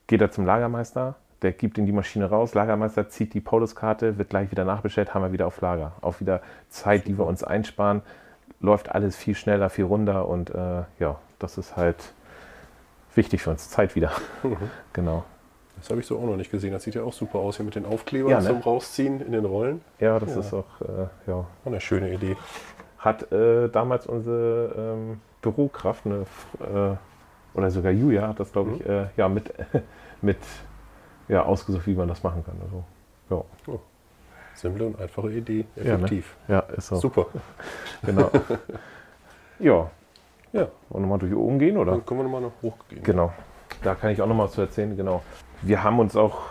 geht 0.07 0.19
er 0.19 0.31
zum 0.31 0.45
Lagermeister, 0.45 1.15
der 1.41 1.51
gibt 1.51 1.77
ihm 1.77 1.85
die 1.85 1.91
Maschine 1.91 2.29
raus, 2.29 2.53
Lagermeister 2.53 3.09
zieht 3.09 3.33
die 3.33 3.41
Pauluskarte, 3.41 4.17
wird 4.17 4.29
gleich 4.29 4.49
wieder 4.51 4.65
nachbestellt, 4.65 5.13
haben 5.13 5.21
wir 5.23 5.31
wieder 5.31 5.47
auf 5.47 5.61
Lager. 5.61 5.91
Auch 6.01 6.19
wieder 6.19 6.41
Zeit, 6.69 7.07
die 7.07 7.17
wir 7.17 7.25
uns 7.25 7.43
einsparen, 7.43 8.01
läuft 8.59 8.89
alles 8.93 9.15
viel 9.15 9.35
schneller, 9.35 9.69
viel 9.69 9.85
runter 9.85 10.27
und 10.27 10.49
äh, 10.49 10.83
ja, 10.99 11.19
das 11.39 11.57
ist 11.59 11.77
halt 11.77 12.13
wichtig 13.13 13.43
für 13.43 13.51
uns. 13.51 13.69
Zeit 13.69 13.95
wieder. 13.95 14.11
Genau. 14.93 15.23
Das 15.79 15.91
habe 15.91 15.99
ich 15.99 16.07
so 16.07 16.17
auch 16.17 16.25
noch 16.25 16.37
nicht 16.37 16.49
gesehen. 16.49 16.71
Das 16.73 16.81
sieht 16.81 16.95
ja 16.95 17.03
auch 17.03 17.13
super 17.13 17.37
aus 17.37 17.57
hier 17.57 17.65
mit 17.65 17.75
den 17.75 17.85
Aufklebern 17.85 18.31
Ja, 18.31 18.39
ne? 18.39 18.47
zum 18.47 18.61
Rausziehen 18.61 19.21
in 19.21 19.31
den 19.31 19.45
Rollen. 19.45 19.81
Ja, 19.99 20.17
das 20.19 20.33
Ja. 20.33 20.39
ist 20.39 20.51
auch, 20.51 20.65
äh, 20.81 21.29
ja. 21.29 21.45
Eine 21.65 21.79
schöne 21.79 22.11
Idee. 22.11 22.35
Hat 22.97 23.31
äh, 23.31 23.69
damals 23.69 24.07
unsere 24.07 24.95
ähm, 24.97 25.21
Bürokraft, 25.43 26.07
eine, 26.07 26.25
äh, 26.61 26.95
oder 27.55 27.69
sogar 27.69 27.91
Julia, 27.91 28.27
hat 28.27 28.39
das, 28.39 28.51
glaube 28.51 28.71
ich, 28.73 28.89
äh, 28.89 29.05
ja, 29.17 29.29
mit, 29.29 29.53
mit 30.23 30.39
ja, 31.27 31.43
ausgesucht, 31.43 31.87
wie 31.87 31.95
man 31.95 32.07
das 32.07 32.23
machen 32.23 32.43
kann. 32.45 32.55
Also, 32.61 32.83
ja. 33.29 33.79
Simple 34.55 34.85
und 34.87 34.99
einfache 34.99 35.31
Idee. 35.31 35.65
Ja, 35.75 35.83
ne? 35.83 35.89
Effektiv. 35.93 36.35
ja, 36.47 36.59
ist 36.59 36.87
so. 36.87 36.95
Super. 36.95 37.27
Genau. 38.03 38.29
ja, 39.59 39.89
Ja, 40.53 40.61
wollen 40.61 40.69
wir 40.89 40.99
nochmal 41.01 41.19
durch 41.19 41.35
oben 41.35 41.59
gehen, 41.59 41.77
oder? 41.77 41.91
dann 41.91 42.05
können 42.05 42.19
wir 42.21 42.23
nochmal 42.23 42.41
noch 42.41 42.53
hochgehen. 42.61 43.03
Genau. 43.03 43.33
Da 43.83 43.95
kann 43.95 44.11
ich 44.11 44.21
auch 44.21 44.27
noch 44.27 44.35
mal 44.35 44.45
was 44.45 44.53
zu 44.53 44.61
erzählen. 44.61 44.95
Genau. 44.95 45.21
Wir 45.61 45.83
haben 45.83 45.99
uns 45.99 46.15
auch 46.15 46.41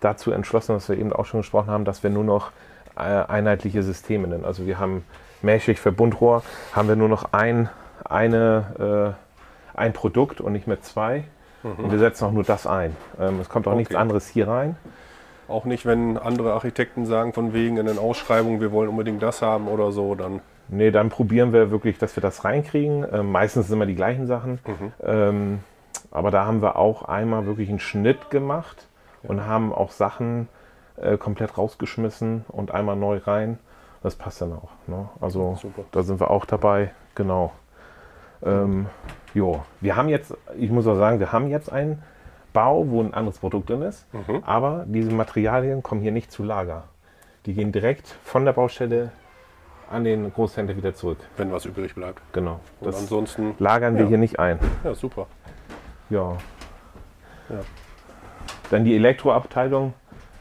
dazu 0.00 0.30
entschlossen, 0.30 0.74
dass 0.74 0.88
wir 0.88 0.98
eben 0.98 1.12
auch 1.12 1.24
schon 1.24 1.40
gesprochen 1.40 1.68
haben, 1.70 1.84
dass 1.84 2.02
wir 2.02 2.10
nur 2.10 2.24
noch 2.24 2.52
äh, 2.96 3.00
einheitliche 3.00 3.82
Systeme 3.82 4.28
nennen. 4.28 4.44
Also 4.44 4.66
wir 4.66 4.78
haben 4.78 5.04
Mehrschicht-Verbundrohr, 5.42 6.42
haben 6.72 6.88
wir 6.88 6.96
nur 6.96 7.08
noch 7.08 7.32
ein, 7.32 7.68
eine, 8.04 9.16
äh, 9.74 9.78
ein 9.78 9.92
Produkt 9.92 10.40
und 10.40 10.52
nicht 10.52 10.66
mehr 10.66 10.80
zwei. 10.82 11.24
Und 11.64 11.90
wir 11.90 11.98
setzen 11.98 12.24
auch 12.26 12.32
nur 12.32 12.44
das 12.44 12.66
ein. 12.66 12.94
Ähm, 13.18 13.40
es 13.40 13.48
kommt 13.48 13.66
auch 13.66 13.74
nichts 13.74 13.94
Okay. 13.94 14.00
anderes 14.00 14.28
hier 14.28 14.48
rein. 14.48 14.76
Auch 15.48 15.64
nicht, 15.64 15.86
wenn 15.86 16.16
andere 16.18 16.52
Architekten 16.52 17.06
sagen, 17.06 17.32
von 17.32 17.52
wegen 17.52 17.76
in 17.78 17.86
den 17.86 17.98
Ausschreibungen, 17.98 18.60
wir 18.60 18.70
wollen 18.72 18.88
unbedingt 18.88 19.22
das 19.22 19.42
haben 19.42 19.68
oder 19.68 19.92
so, 19.92 20.14
dann 20.14 20.40
Nee, 20.68 20.90
dann 20.90 21.10
probieren 21.10 21.52
wir 21.52 21.70
wirklich, 21.70 21.98
dass 21.98 22.16
wir 22.16 22.22
das 22.22 22.44
reinkriegen. 22.44 23.06
Ähm, 23.12 23.30
meistens 23.30 23.66
sind 23.66 23.74
immer 23.76 23.86
die 23.86 23.94
gleichen 23.94 24.26
Sachen. 24.26 24.58
Ähm, 25.02 25.60
aber 26.10 26.30
da 26.30 26.46
haben 26.46 26.62
wir 26.62 26.76
auch 26.76 27.02
einmal 27.02 27.44
wirklich 27.46 27.68
einen 27.68 27.80
Schnitt 27.80 28.30
gemacht 28.30 28.86
und 29.22 29.46
haben 29.46 29.74
auch 29.74 29.90
Sachen 29.90 30.48
äh, 30.96 31.18
komplett 31.18 31.58
rausgeschmissen 31.58 32.46
und 32.48 32.70
einmal 32.70 32.96
neu 32.96 33.18
rein. 33.18 33.58
Das 34.02 34.16
passt 34.16 34.40
dann 34.40 34.52
auch. 34.52 34.70
Ne? 34.86 35.08
Also 35.20 35.58
Super. 35.60 35.82
da 35.92 36.02
sind 36.02 36.20
wir 36.20 36.30
auch 36.30 36.44
dabei. 36.46 36.92
Genau. 37.14 37.52
Ähm, 38.42 38.86
jo, 39.34 39.62
wir 39.80 39.96
haben 39.96 40.08
jetzt, 40.08 40.34
ich 40.56 40.70
muss 40.70 40.86
auch 40.86 40.96
sagen, 40.96 41.20
wir 41.20 41.32
haben 41.32 41.48
jetzt 41.48 41.70
einen 41.70 42.02
Bau, 42.52 42.88
wo 42.88 43.00
ein 43.02 43.12
anderes 43.12 43.38
Produkt 43.38 43.68
drin 43.68 43.82
ist. 43.82 44.06
Aber 44.46 44.84
diese 44.86 45.10
Materialien 45.12 45.82
kommen 45.82 46.00
hier 46.00 46.12
nicht 46.12 46.30
zu 46.30 46.44
Lager. 46.44 46.84
Die 47.46 47.52
gehen 47.52 47.72
direkt 47.72 48.08
von 48.22 48.44
der 48.44 48.52
Baustelle 48.52 49.10
an 49.90 50.04
den 50.04 50.32
Großhändler 50.32 50.76
wieder 50.76 50.94
zurück. 50.94 51.18
wenn 51.36 51.52
was 51.52 51.66
übrig 51.66 51.94
bleibt. 51.94 52.20
Genau. 52.32 52.60
Und 52.80 52.86
Das 52.86 52.98
ansonsten, 53.00 53.54
lagern 53.58 53.96
wir 53.96 54.04
ja. 54.04 54.08
hier 54.08 54.18
nicht 54.18 54.38
ein. 54.38 54.58
ja, 54.84 54.94
super. 54.94 55.26
Ja. 56.10 56.36
Ja. 57.50 57.56
Dann 58.70 58.84
die 58.84 58.94
Elektroabteilung 58.96 59.92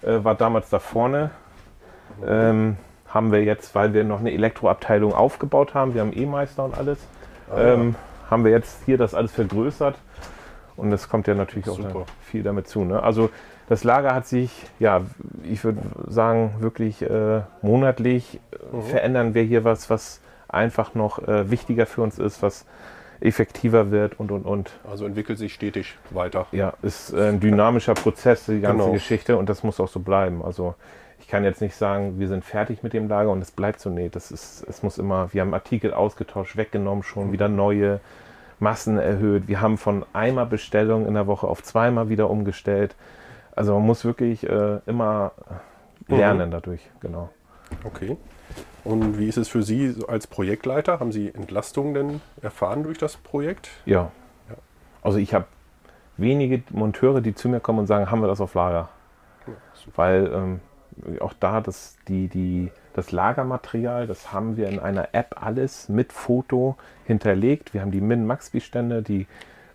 äh, 0.01 0.23
war 0.23 0.35
damals 0.35 0.69
da 0.69 0.79
vorne. 0.79 1.31
Ähm, 2.25 2.77
haben 3.09 3.31
wir 3.31 3.43
jetzt, 3.43 3.75
weil 3.75 3.93
wir 3.93 4.03
noch 4.03 4.19
eine 4.19 4.31
Elektroabteilung 4.31 5.13
aufgebaut 5.13 5.73
haben, 5.73 5.93
wir 5.93 6.01
haben 6.01 6.15
E-Meister 6.15 6.63
und 6.65 6.77
alles, 6.77 6.99
ah, 7.51 7.59
ähm. 7.59 7.95
Haben 8.33 8.43
wir 8.43 8.51
jetzt 8.51 8.83
hier 8.85 8.97
das 8.97 9.13
alles 9.13 9.31
vergrößert. 9.31 9.95
Und 10.75 10.91
es 10.91 11.07
kommt 11.07 11.27
ja 11.27 11.35
natürlich 11.35 11.69
auch 11.69 11.79
viel 12.21 12.43
damit 12.43 12.67
zu. 12.67 12.83
Ne? 12.83 13.01
Also 13.01 13.29
das 13.69 13.83
Lager 13.83 14.13
hat 14.13 14.27
sich, 14.27 14.51
ja, 14.79 15.01
ich 15.43 15.63
würde 15.63 15.81
sagen, 16.07 16.55
wirklich 16.59 17.01
äh, 17.01 17.41
monatlich 17.61 18.39
mhm. 18.71 18.81
verändern 18.81 19.33
wir 19.33 19.43
hier 19.43 19.63
was, 19.63 19.89
was 19.89 20.19
einfach 20.47 20.95
noch 20.95 21.19
äh, 21.27 21.49
wichtiger 21.49 21.85
für 21.85 22.01
uns 22.01 22.19
ist, 22.19 22.41
was 22.41 22.65
effektiver 23.21 23.91
wird 23.91 24.19
und 24.19 24.31
und 24.31 24.45
und. 24.45 24.71
Also 24.89 25.05
entwickelt 25.05 25.37
sich 25.37 25.53
stetig 25.53 25.95
weiter. 26.09 26.47
Ja, 26.51 26.73
ist 26.81 27.13
ein 27.13 27.39
dynamischer 27.39 27.93
Prozess, 27.93 28.45
die 28.45 28.59
ganze 28.59 28.83
genau. 28.83 28.93
Geschichte 28.93 29.37
und 29.37 29.47
das 29.47 29.63
muss 29.63 29.79
auch 29.79 29.87
so 29.87 29.99
bleiben. 29.99 30.43
Also 30.43 30.75
ich 31.23 31.29
kann 31.29 31.45
jetzt 31.45 31.61
nicht 31.61 31.75
sagen, 31.75 32.19
wir 32.19 32.27
sind 32.27 32.43
fertig 32.43 32.83
mit 32.83 32.91
dem 32.91 33.07
Lager 33.07 33.29
und 33.29 33.41
es 33.41 33.51
bleibt 33.51 33.79
so. 33.79 33.89
Nee, 33.89 34.09
das 34.09 34.29
ist, 34.29 34.61
es 34.67 34.83
muss 34.83 34.97
immer, 34.97 35.33
wir 35.33 35.39
haben 35.39 35.53
Artikel 35.53 35.93
ausgetauscht, 35.93 36.57
weggenommen, 36.57 37.01
schon 37.01 37.31
wieder 37.31 37.47
neue 37.47 38.01
Massen 38.59 38.97
erhöht. 38.97 39.47
Wir 39.47 39.61
haben 39.61 39.77
von 39.77 40.05
einmal 40.11 40.45
Bestellung 40.45 41.07
in 41.07 41.13
der 41.13 41.25
Woche 41.25 41.47
auf 41.47 41.63
zweimal 41.63 42.09
wieder 42.09 42.29
umgestellt. 42.29 42.95
Also 43.55 43.73
man 43.73 43.85
muss 43.85 44.03
wirklich 44.03 44.47
äh, 44.49 44.79
immer 44.85 45.31
lernen 46.09 46.49
mhm. 46.49 46.51
dadurch, 46.51 46.81
genau. 46.99 47.29
Okay. 47.85 48.17
Und 48.83 49.17
wie 49.17 49.29
ist 49.29 49.37
es 49.37 49.47
für 49.47 49.63
Sie 49.63 49.95
als 50.09 50.27
Projektleiter? 50.27 50.99
Haben 50.99 51.13
Sie 51.13 51.33
Entlastungen 51.33 51.93
denn 51.93 52.21
erfahren 52.41 52.83
durch 52.83 52.97
das 52.97 53.15
Projekt? 53.15 53.69
Ja. 53.85 54.11
ja. 54.49 54.55
Also 55.01 55.19
ich 55.19 55.33
habe 55.33 55.45
wenige 56.17 56.63
Monteure, 56.71 57.21
die 57.21 57.33
zu 57.33 57.47
mir 57.47 57.61
kommen 57.61 57.79
und 57.79 57.87
sagen, 57.87 58.11
haben 58.11 58.19
wir 58.19 58.27
das 58.27 58.41
auf 58.41 58.53
Lager? 58.55 58.89
Ja, 59.47 59.53
Weil 59.95 60.29
ähm, 60.33 60.59
auch 61.19 61.33
da 61.39 61.61
das, 61.61 61.95
die, 62.07 62.27
die, 62.27 62.71
das 62.93 63.11
Lagermaterial, 63.11 64.07
das 64.07 64.31
haben 64.31 64.57
wir 64.57 64.69
in 64.69 64.79
einer 64.79 65.09
App 65.13 65.35
alles 65.41 65.89
mit 65.89 66.13
Foto 66.13 66.75
hinterlegt. 67.05 67.73
Wir 67.73 67.81
haben 67.81 67.91
die 67.91 68.01
Min-Max-Bestände, 68.01 69.01
die, 69.01 69.27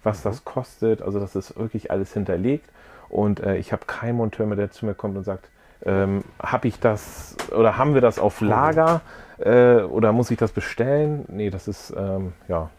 was 0.03 0.23
das 0.23 0.41
mhm. 0.41 0.45
kostet. 0.45 1.03
Also 1.03 1.21
das 1.21 1.37
ist 1.37 1.57
wirklich 1.59 1.91
alles 1.91 2.13
hinterlegt. 2.13 2.69
Und 3.09 3.41
äh, 3.41 3.57
ich 3.57 3.73
habe 3.73 3.87
keinen 3.87 4.17
Monteur 4.17 4.47
mehr, 4.47 4.57
der 4.57 4.71
zu 4.71 4.87
mir 4.87 4.95
kommt 4.95 5.17
und 5.17 5.25
sagt, 5.25 5.49
ähm, 5.85 6.25
habe 6.43 6.69
ich 6.69 6.81
das 6.81 7.37
oder 7.57 7.79
haben 7.79 7.95
wir 7.95 8.01
das 8.01 8.19
auf 8.19 8.41
Lager 8.41 9.01
äh, 9.39 9.77
oder 9.83 10.13
muss 10.13 10.31
ich 10.31 10.39
das 10.39 10.53
bestellen? 10.53 11.25
Nee, 11.29 11.51
das 11.51 11.69
ist, 11.69 11.95
ähm, 11.97 12.33
ja. 12.49 12.71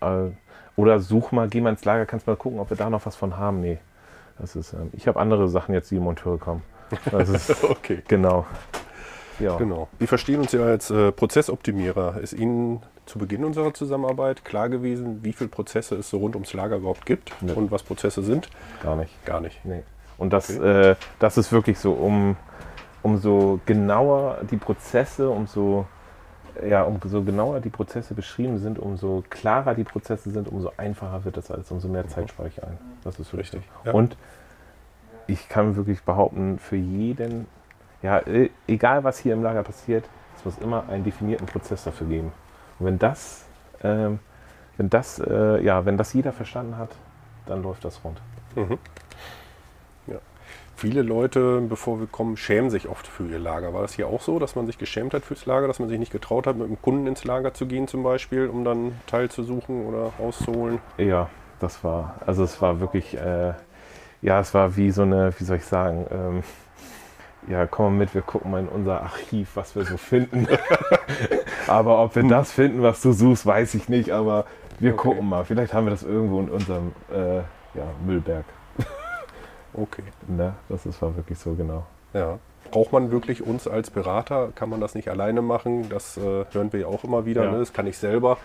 Äh, 0.00 0.30
oder 0.76 1.00
such 1.00 1.32
mal, 1.32 1.48
geh 1.48 1.60
mal 1.60 1.70
ins 1.70 1.84
Lager, 1.84 2.06
kannst 2.06 2.26
mal 2.26 2.36
gucken, 2.36 2.58
ob 2.58 2.70
wir 2.70 2.76
da 2.76 2.88
noch 2.88 3.04
was 3.04 3.16
von 3.16 3.36
haben. 3.36 3.60
Nee, 3.60 3.78
das 4.38 4.56
ist, 4.56 4.72
ähm, 4.72 4.90
ich 4.92 5.08
habe 5.08 5.20
andere 5.20 5.48
Sachen 5.48 5.74
jetzt, 5.74 5.90
die 5.90 5.96
im 5.96 6.02
Monteur 6.02 6.38
kommen. 6.38 6.62
Ist, 7.34 7.64
okay. 7.70 8.02
Genau. 8.08 8.46
Ja. 9.38 9.56
Genau. 9.56 9.88
Wir 9.98 10.08
verstehen 10.08 10.40
uns 10.40 10.52
ja 10.52 10.64
als 10.64 10.90
äh, 10.90 11.10
Prozessoptimierer. 11.12 12.20
Ist 12.20 12.32
Ihnen 12.32 12.82
zu 13.06 13.18
Beginn 13.18 13.44
unserer 13.44 13.74
Zusammenarbeit 13.74 14.44
klar 14.44 14.68
gewesen, 14.68 15.24
wie 15.24 15.32
viele 15.32 15.48
Prozesse 15.48 15.96
es 15.96 16.10
so 16.10 16.18
rund 16.18 16.36
ums 16.36 16.52
Lager 16.52 16.76
überhaupt 16.76 17.06
gibt 17.06 17.32
nee. 17.40 17.52
und 17.52 17.70
was 17.70 17.82
Prozesse 17.82 18.22
sind? 18.22 18.48
Gar 18.82 18.96
nicht. 18.96 19.24
Gar 19.24 19.40
nicht. 19.40 19.64
Nee. 19.64 19.82
Und 20.18 20.32
das, 20.32 20.56
okay. 20.56 20.90
äh, 20.90 20.96
das 21.18 21.36
ist 21.36 21.50
wirklich 21.50 21.78
so, 21.78 21.92
um, 21.92 22.36
umso 23.02 23.60
genauer 23.66 24.38
die 24.50 24.56
Prozesse, 24.56 25.28
umso, 25.28 25.86
ja, 26.64 26.82
umso 26.82 27.22
genauer 27.22 27.60
die 27.60 27.70
Prozesse 27.70 28.14
beschrieben 28.14 28.58
sind, 28.58 28.78
umso 28.78 29.24
klarer 29.28 29.74
die 29.74 29.84
Prozesse 29.84 30.30
sind, 30.30 30.48
umso 30.48 30.70
einfacher 30.76 31.24
wird 31.24 31.36
das 31.36 31.50
alles, 31.50 31.70
umso 31.72 31.88
mehr 31.88 32.06
Zeit 32.06 32.30
spare 32.30 32.48
ich 32.48 32.62
ein. 32.62 32.78
Das 33.02 33.18
ist 33.18 33.34
richtig. 33.34 33.62
Ja. 33.84 33.92
Und 33.92 34.16
ich 35.32 35.48
kann 35.48 35.76
wirklich 35.76 36.02
behaupten, 36.02 36.58
für 36.58 36.76
jeden, 36.76 37.46
ja, 38.02 38.18
e, 38.26 38.50
egal 38.68 39.02
was 39.04 39.18
hier 39.18 39.32
im 39.32 39.42
Lager 39.42 39.62
passiert, 39.62 40.04
es 40.36 40.44
muss 40.44 40.58
immer 40.58 40.88
einen 40.88 41.04
definierten 41.04 41.46
Prozess 41.46 41.84
dafür 41.84 42.06
geben. 42.06 42.32
Und 42.78 42.86
wenn 42.86 42.98
das, 42.98 43.46
ähm, 43.82 44.18
wenn 44.76 44.90
das, 44.90 45.18
äh, 45.18 45.62
ja, 45.62 45.84
wenn 45.84 45.96
das 45.96 46.12
jeder 46.12 46.32
verstanden 46.32 46.76
hat, 46.76 46.90
dann 47.46 47.62
läuft 47.62 47.84
das 47.84 48.04
rund. 48.04 48.20
Mhm. 48.54 48.78
Ja. 50.06 50.18
Viele 50.76 51.02
Leute, 51.02 51.60
bevor 51.60 52.00
wir 52.00 52.06
kommen, 52.06 52.36
schämen 52.36 52.70
sich 52.70 52.88
oft 52.88 53.06
für 53.06 53.26
ihr 53.26 53.38
Lager. 53.38 53.72
War 53.72 53.82
das 53.82 53.94
hier 53.94 54.08
auch 54.08 54.20
so, 54.20 54.38
dass 54.38 54.54
man 54.54 54.66
sich 54.66 54.78
geschämt 54.78 55.14
hat 55.14 55.24
fürs 55.24 55.46
Lager, 55.46 55.66
dass 55.66 55.78
man 55.78 55.88
sich 55.88 55.98
nicht 55.98 56.12
getraut 56.12 56.46
hat, 56.46 56.56
mit 56.56 56.68
dem 56.68 56.80
Kunden 56.80 57.06
ins 57.06 57.24
Lager 57.24 57.54
zu 57.54 57.66
gehen 57.66 57.88
zum 57.88 58.02
Beispiel, 58.02 58.48
um 58.48 58.64
dann 58.64 58.92
Teil 59.06 59.30
zu 59.30 59.42
suchen 59.44 59.86
oder 59.86 60.12
rauszuholen? 60.18 60.80
Ja, 60.98 61.30
das 61.60 61.84
war, 61.84 62.16
also 62.26 62.44
es 62.44 62.60
war 62.60 62.80
wirklich, 62.80 63.16
äh, 63.16 63.54
ja, 64.22 64.40
es 64.40 64.54
war 64.54 64.76
wie 64.76 64.90
so 64.90 65.02
eine, 65.02 65.32
wie 65.38 65.44
soll 65.44 65.58
ich 65.58 65.64
sagen, 65.64 66.06
ähm, 66.10 66.42
ja, 67.48 67.66
komm 67.66 67.86
mal 67.86 67.98
mit, 67.98 68.14
wir 68.14 68.22
gucken 68.22 68.52
mal 68.52 68.60
in 68.60 68.68
unser 68.68 69.02
Archiv, 69.02 69.56
was 69.56 69.74
wir 69.74 69.84
so 69.84 69.96
finden. 69.96 70.46
aber 71.66 72.02
ob 72.02 72.14
wir 72.14 72.22
das 72.22 72.52
finden, 72.52 72.82
was 72.82 73.02
du 73.02 73.12
suchst, 73.12 73.44
weiß 73.44 73.74
ich 73.74 73.88
nicht, 73.88 74.12
aber 74.12 74.46
wir 74.78 74.94
okay. 74.94 75.08
gucken 75.08 75.28
mal. 75.28 75.44
Vielleicht 75.44 75.74
haben 75.74 75.86
wir 75.86 75.90
das 75.90 76.04
irgendwo 76.04 76.40
in 76.40 76.50
unserem 76.50 76.92
äh, 77.12 77.38
ja, 77.38 77.84
Müllberg. 78.06 78.44
okay. 79.74 80.04
Ne? 80.28 80.54
Das 80.68 80.86
ist, 80.86 81.02
war 81.02 81.16
wirklich 81.16 81.38
so, 81.38 81.54
genau. 81.54 81.84
Ja. 82.12 82.38
Braucht 82.70 82.92
man 82.92 83.10
wirklich 83.10 83.44
uns 83.44 83.66
als 83.66 83.90
Berater? 83.90 84.52
Kann 84.54 84.68
man 84.68 84.80
das 84.80 84.94
nicht 84.94 85.08
alleine 85.08 85.42
machen? 85.42 85.88
Das 85.88 86.16
äh, 86.16 86.44
hören 86.52 86.72
wir 86.72 86.80
ja 86.80 86.86
auch 86.86 87.02
immer 87.02 87.26
wieder. 87.26 87.44
Ja. 87.44 87.50
Ne? 87.50 87.58
Das 87.58 87.72
kann 87.72 87.88
ich 87.88 87.98
selber. 87.98 88.38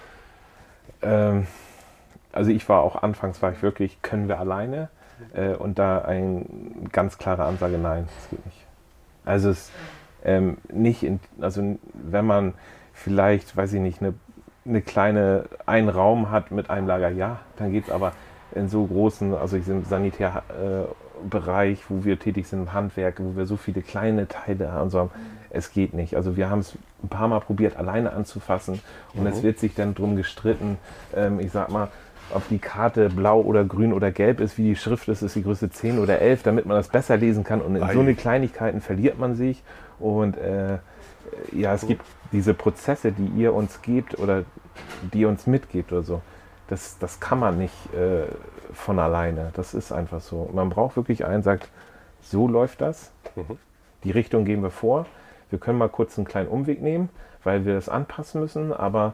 Ähm, 1.03 1.45
also 2.31 2.49
ich 2.49 2.67
war 2.67 2.81
auch 2.81 3.03
anfangs, 3.03 3.41
war 3.43 3.51
ich 3.51 3.61
wirklich, 3.61 4.01
können 4.01 4.27
wir 4.27 4.39
alleine? 4.39 4.89
Äh, 5.33 5.55
und 5.55 5.79
da 5.79 5.99
eine 5.99 6.45
ganz 6.91 7.17
klare 7.17 7.45
Ansage, 7.45 7.77
nein, 7.77 8.07
das 8.15 8.29
geht 8.29 8.45
nicht. 8.45 8.65
Also 9.25 9.49
es 9.49 9.71
ähm, 10.23 10.57
nicht, 10.71 11.03
in, 11.03 11.19
also 11.39 11.77
wenn 11.93 12.25
man 12.25 12.53
vielleicht, 12.93 13.55
weiß 13.55 13.73
ich 13.73 13.81
nicht, 13.81 14.01
eine, 14.01 14.13
eine 14.65 14.81
kleine, 14.81 15.45
einen 15.65 15.89
Raum 15.89 16.31
hat 16.31 16.51
mit 16.51 16.69
einem 16.69 16.87
Lager, 16.87 17.09
ja, 17.09 17.39
dann 17.57 17.71
geht 17.71 17.85
es 17.85 17.91
aber 17.91 18.13
in 18.55 18.69
so 18.69 18.85
großen, 18.85 19.33
also 19.35 19.57
ich 19.57 19.67
im 19.67 19.83
Sanitärbereich, 19.83 21.79
äh, 21.79 21.83
wo 21.89 22.03
wir 22.03 22.19
tätig 22.19 22.47
sind, 22.47 22.59
im 22.59 22.73
Handwerk, 22.73 23.19
wo 23.19 23.35
wir 23.35 23.45
so 23.45 23.57
viele 23.57 23.81
kleine 23.81 24.27
Teile 24.27 24.71
haben, 24.71 24.89
so, 24.89 25.11
es 25.49 25.71
geht 25.71 25.93
nicht. 25.93 26.15
Also 26.15 26.35
wir 26.35 26.49
haben 26.49 26.59
es 26.59 26.77
ein 27.03 27.09
paar 27.09 27.27
Mal 27.27 27.39
probiert, 27.39 27.77
alleine 27.77 28.13
anzufassen 28.13 28.81
und 29.13 29.21
mhm. 29.21 29.27
es 29.27 29.43
wird 29.43 29.59
sich 29.59 29.75
dann 29.75 29.93
drum 29.95 30.15
gestritten, 30.15 30.77
ähm, 31.15 31.39
ich 31.39 31.51
sag 31.51 31.69
mal, 31.69 31.89
ob 32.33 32.47
die 32.49 32.59
Karte 32.59 33.09
blau 33.09 33.41
oder 33.41 33.63
grün 33.63 33.93
oder 33.93 34.11
gelb 34.11 34.39
ist, 34.39 34.57
wie 34.57 34.63
die 34.63 34.75
Schrift 34.75 35.07
ist, 35.07 35.21
ist 35.21 35.35
die 35.35 35.43
Größe 35.43 35.69
10 35.69 35.99
oder 35.99 36.19
11, 36.19 36.43
damit 36.43 36.65
man 36.65 36.77
das 36.77 36.89
besser 36.89 37.17
lesen 37.17 37.43
kann. 37.43 37.61
Und 37.61 37.75
in 37.75 37.83
Ei. 37.83 37.93
so 37.93 37.99
eine 38.01 38.15
Kleinigkeiten 38.15 38.81
verliert 38.81 39.17
man 39.17 39.35
sich. 39.35 39.63
Und 39.99 40.37
äh, 40.37 40.79
ja, 41.51 41.73
es 41.73 41.87
gibt 41.87 42.05
diese 42.31 42.53
Prozesse, 42.53 43.11
die 43.11 43.27
ihr 43.39 43.53
uns 43.53 43.81
gebt 43.81 44.19
oder 44.19 44.43
die 45.13 45.21
ihr 45.21 45.29
uns 45.29 45.47
mitgebt 45.47 45.91
oder 45.91 46.03
so. 46.03 46.21
Das, 46.67 46.97
das 46.99 47.19
kann 47.19 47.39
man 47.39 47.57
nicht 47.57 47.93
äh, 47.93 48.25
von 48.73 48.99
alleine. 48.99 49.51
Das 49.53 49.73
ist 49.73 49.91
einfach 49.91 50.21
so. 50.21 50.49
Man 50.53 50.69
braucht 50.69 50.97
wirklich 50.97 51.25
einen, 51.25 51.43
sagt, 51.43 51.69
so 52.21 52.47
läuft 52.47 52.81
das. 52.81 53.11
Mhm. 53.35 53.57
Die 54.03 54.11
Richtung 54.11 54.45
gehen 54.45 54.61
wir 54.61 54.69
vor. 54.69 55.05
Wir 55.49 55.59
können 55.59 55.77
mal 55.77 55.89
kurz 55.89 56.17
einen 56.17 56.27
kleinen 56.27 56.49
Umweg 56.49 56.81
nehmen, 56.81 57.09
weil 57.43 57.65
wir 57.65 57.75
das 57.75 57.87
anpassen 57.87 58.41
müssen, 58.41 58.73
aber 58.73 59.13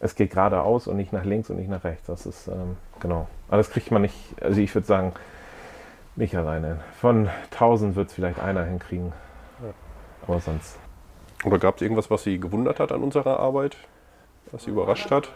es 0.00 0.14
geht 0.14 0.30
geradeaus 0.30 0.88
und 0.88 0.96
nicht 0.96 1.12
nach 1.12 1.24
links 1.24 1.50
und 1.50 1.56
nicht 1.56 1.68
nach 1.68 1.84
rechts. 1.84 2.06
Das 2.06 2.26
ist, 2.26 2.48
ähm, 2.48 2.76
genau. 2.98 3.28
Aber 3.48 3.58
das 3.58 3.70
kriegt 3.70 3.90
man 3.90 4.02
nicht, 4.02 4.16
also 4.42 4.60
ich 4.60 4.74
würde 4.74 4.86
sagen, 4.86 5.12
nicht 6.16 6.34
alleine. 6.34 6.80
Von 7.00 7.28
1000 7.50 7.96
wird 7.96 8.08
es 8.08 8.14
vielleicht 8.14 8.40
einer 8.40 8.64
hinkriegen. 8.64 9.12
Ja. 9.62 9.72
Aber 10.26 10.40
sonst. 10.40 10.78
Oder 11.44 11.58
gab 11.58 11.76
es 11.76 11.82
irgendwas, 11.82 12.10
was 12.10 12.24
Sie 12.24 12.40
gewundert 12.40 12.80
hat 12.80 12.92
an 12.92 13.02
unserer 13.02 13.38
Arbeit? 13.40 13.76
Was 14.52 14.64
Sie 14.64 14.70
überrascht 14.70 15.10
hat? 15.10 15.30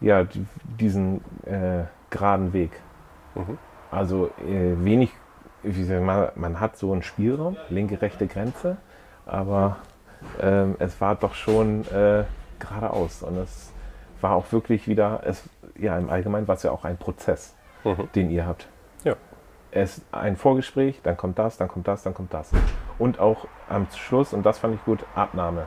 Ja, 0.00 0.26
diesen 0.78 1.22
äh, 1.44 1.84
geraden 2.10 2.52
Weg. 2.52 2.70
Mhm. 3.34 3.58
Also 3.90 4.30
äh, 4.46 4.84
wenig, 4.84 5.10
man, 5.62 6.28
man 6.34 6.60
hat 6.60 6.76
so 6.76 6.92
einen 6.92 7.02
Spielraum, 7.02 7.56
linke, 7.68 8.00
rechte 8.00 8.26
Grenze, 8.26 8.76
aber 9.26 9.76
ähm, 10.40 10.76
es 10.78 11.00
war 11.00 11.14
doch 11.14 11.34
schon 11.34 11.86
äh, 11.88 12.24
geradeaus. 12.58 13.22
Und 13.22 13.36
es 13.38 13.72
war 14.20 14.34
auch 14.34 14.50
wirklich 14.52 14.88
wieder, 14.88 15.22
es, 15.24 15.48
ja, 15.78 15.96
im 15.98 16.10
Allgemeinen 16.10 16.48
war 16.48 16.56
es 16.56 16.62
ja 16.62 16.70
auch 16.70 16.84
ein 16.84 16.96
Prozess, 16.96 17.54
mhm. 17.84 18.08
den 18.14 18.30
ihr 18.30 18.46
habt. 18.46 18.68
Ja. 19.04 19.14
Es 19.70 20.02
ein 20.12 20.36
Vorgespräch, 20.36 21.00
dann 21.02 21.16
kommt 21.16 21.38
das, 21.38 21.56
dann 21.56 21.68
kommt 21.68 21.86
das, 21.88 22.02
dann 22.02 22.14
kommt 22.14 22.32
das. 22.32 22.50
Und 22.98 23.18
auch 23.18 23.46
am 23.68 23.86
Schluss, 23.94 24.32
und 24.32 24.44
das 24.44 24.58
fand 24.58 24.74
ich 24.74 24.84
gut, 24.84 25.04
Abnahme. 25.14 25.66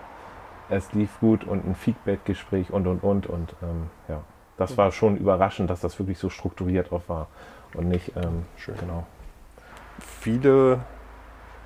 Es 0.69 0.93
lief 0.93 1.19
gut 1.19 1.43
und 1.43 1.65
ein 1.65 1.75
Feedback-Gespräch 1.75 2.71
und 2.71 2.87
und 2.87 3.03
und. 3.03 3.27
Und 3.27 3.55
ähm, 3.63 3.89
ja, 4.07 4.21
das 4.57 4.77
war 4.77 4.91
schon 4.91 5.17
überraschend, 5.17 5.69
dass 5.69 5.81
das 5.81 5.97
wirklich 5.97 6.19
so 6.19 6.29
strukturiert 6.29 6.91
auch 6.91 7.01
war. 7.07 7.27
Und 7.73 7.87
nicht, 7.87 8.15
ähm, 8.15 8.45
Schön. 8.57 8.75
genau. 8.79 9.05
Viele 9.99 10.79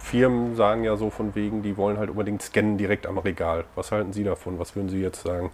Firmen 0.03 0.55
sagen 0.55 0.83
ja 0.83 0.97
so 0.97 1.09
von 1.09 1.33
wegen, 1.33 1.63
die 1.63 1.77
wollen 1.77 1.97
halt 1.97 2.09
unbedingt 2.09 2.41
scannen 2.41 2.77
direkt 2.77 3.07
am 3.07 3.17
Regal. 3.17 3.63
Was 3.75 3.91
halten 3.91 4.11
Sie 4.11 4.25
davon? 4.25 4.59
Was 4.59 4.75
würden 4.75 4.89
Sie 4.89 5.01
jetzt 5.01 5.23
sagen? 5.23 5.49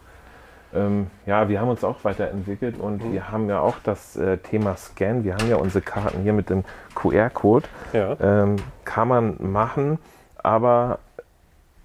Ähm, 0.73 1.07
ja, 1.27 1.49
wir 1.49 1.61
haben 1.61 1.69
uns 1.69 1.83
auch 1.83 2.03
weiterentwickelt 2.03 2.79
und 2.79 3.03
mhm. 3.05 3.13
wir 3.13 3.31
haben 3.31 3.47
ja 3.47 3.59
auch 3.59 3.77
das 3.83 4.17
äh, 4.17 4.37
Thema 4.37 4.75
Scan. 4.75 5.23
Wir 5.23 5.35
haben 5.35 5.47
ja 5.49 5.55
unsere 5.55 5.81
Karten 5.83 6.23
hier 6.23 6.33
mit 6.33 6.49
dem 6.49 6.63
QR-Code. 6.95 7.67
Ja. 7.93 8.17
Ähm, 8.19 8.55
kann 8.85 9.07
man 9.07 9.35
machen, 9.39 9.99
aber 10.37 10.97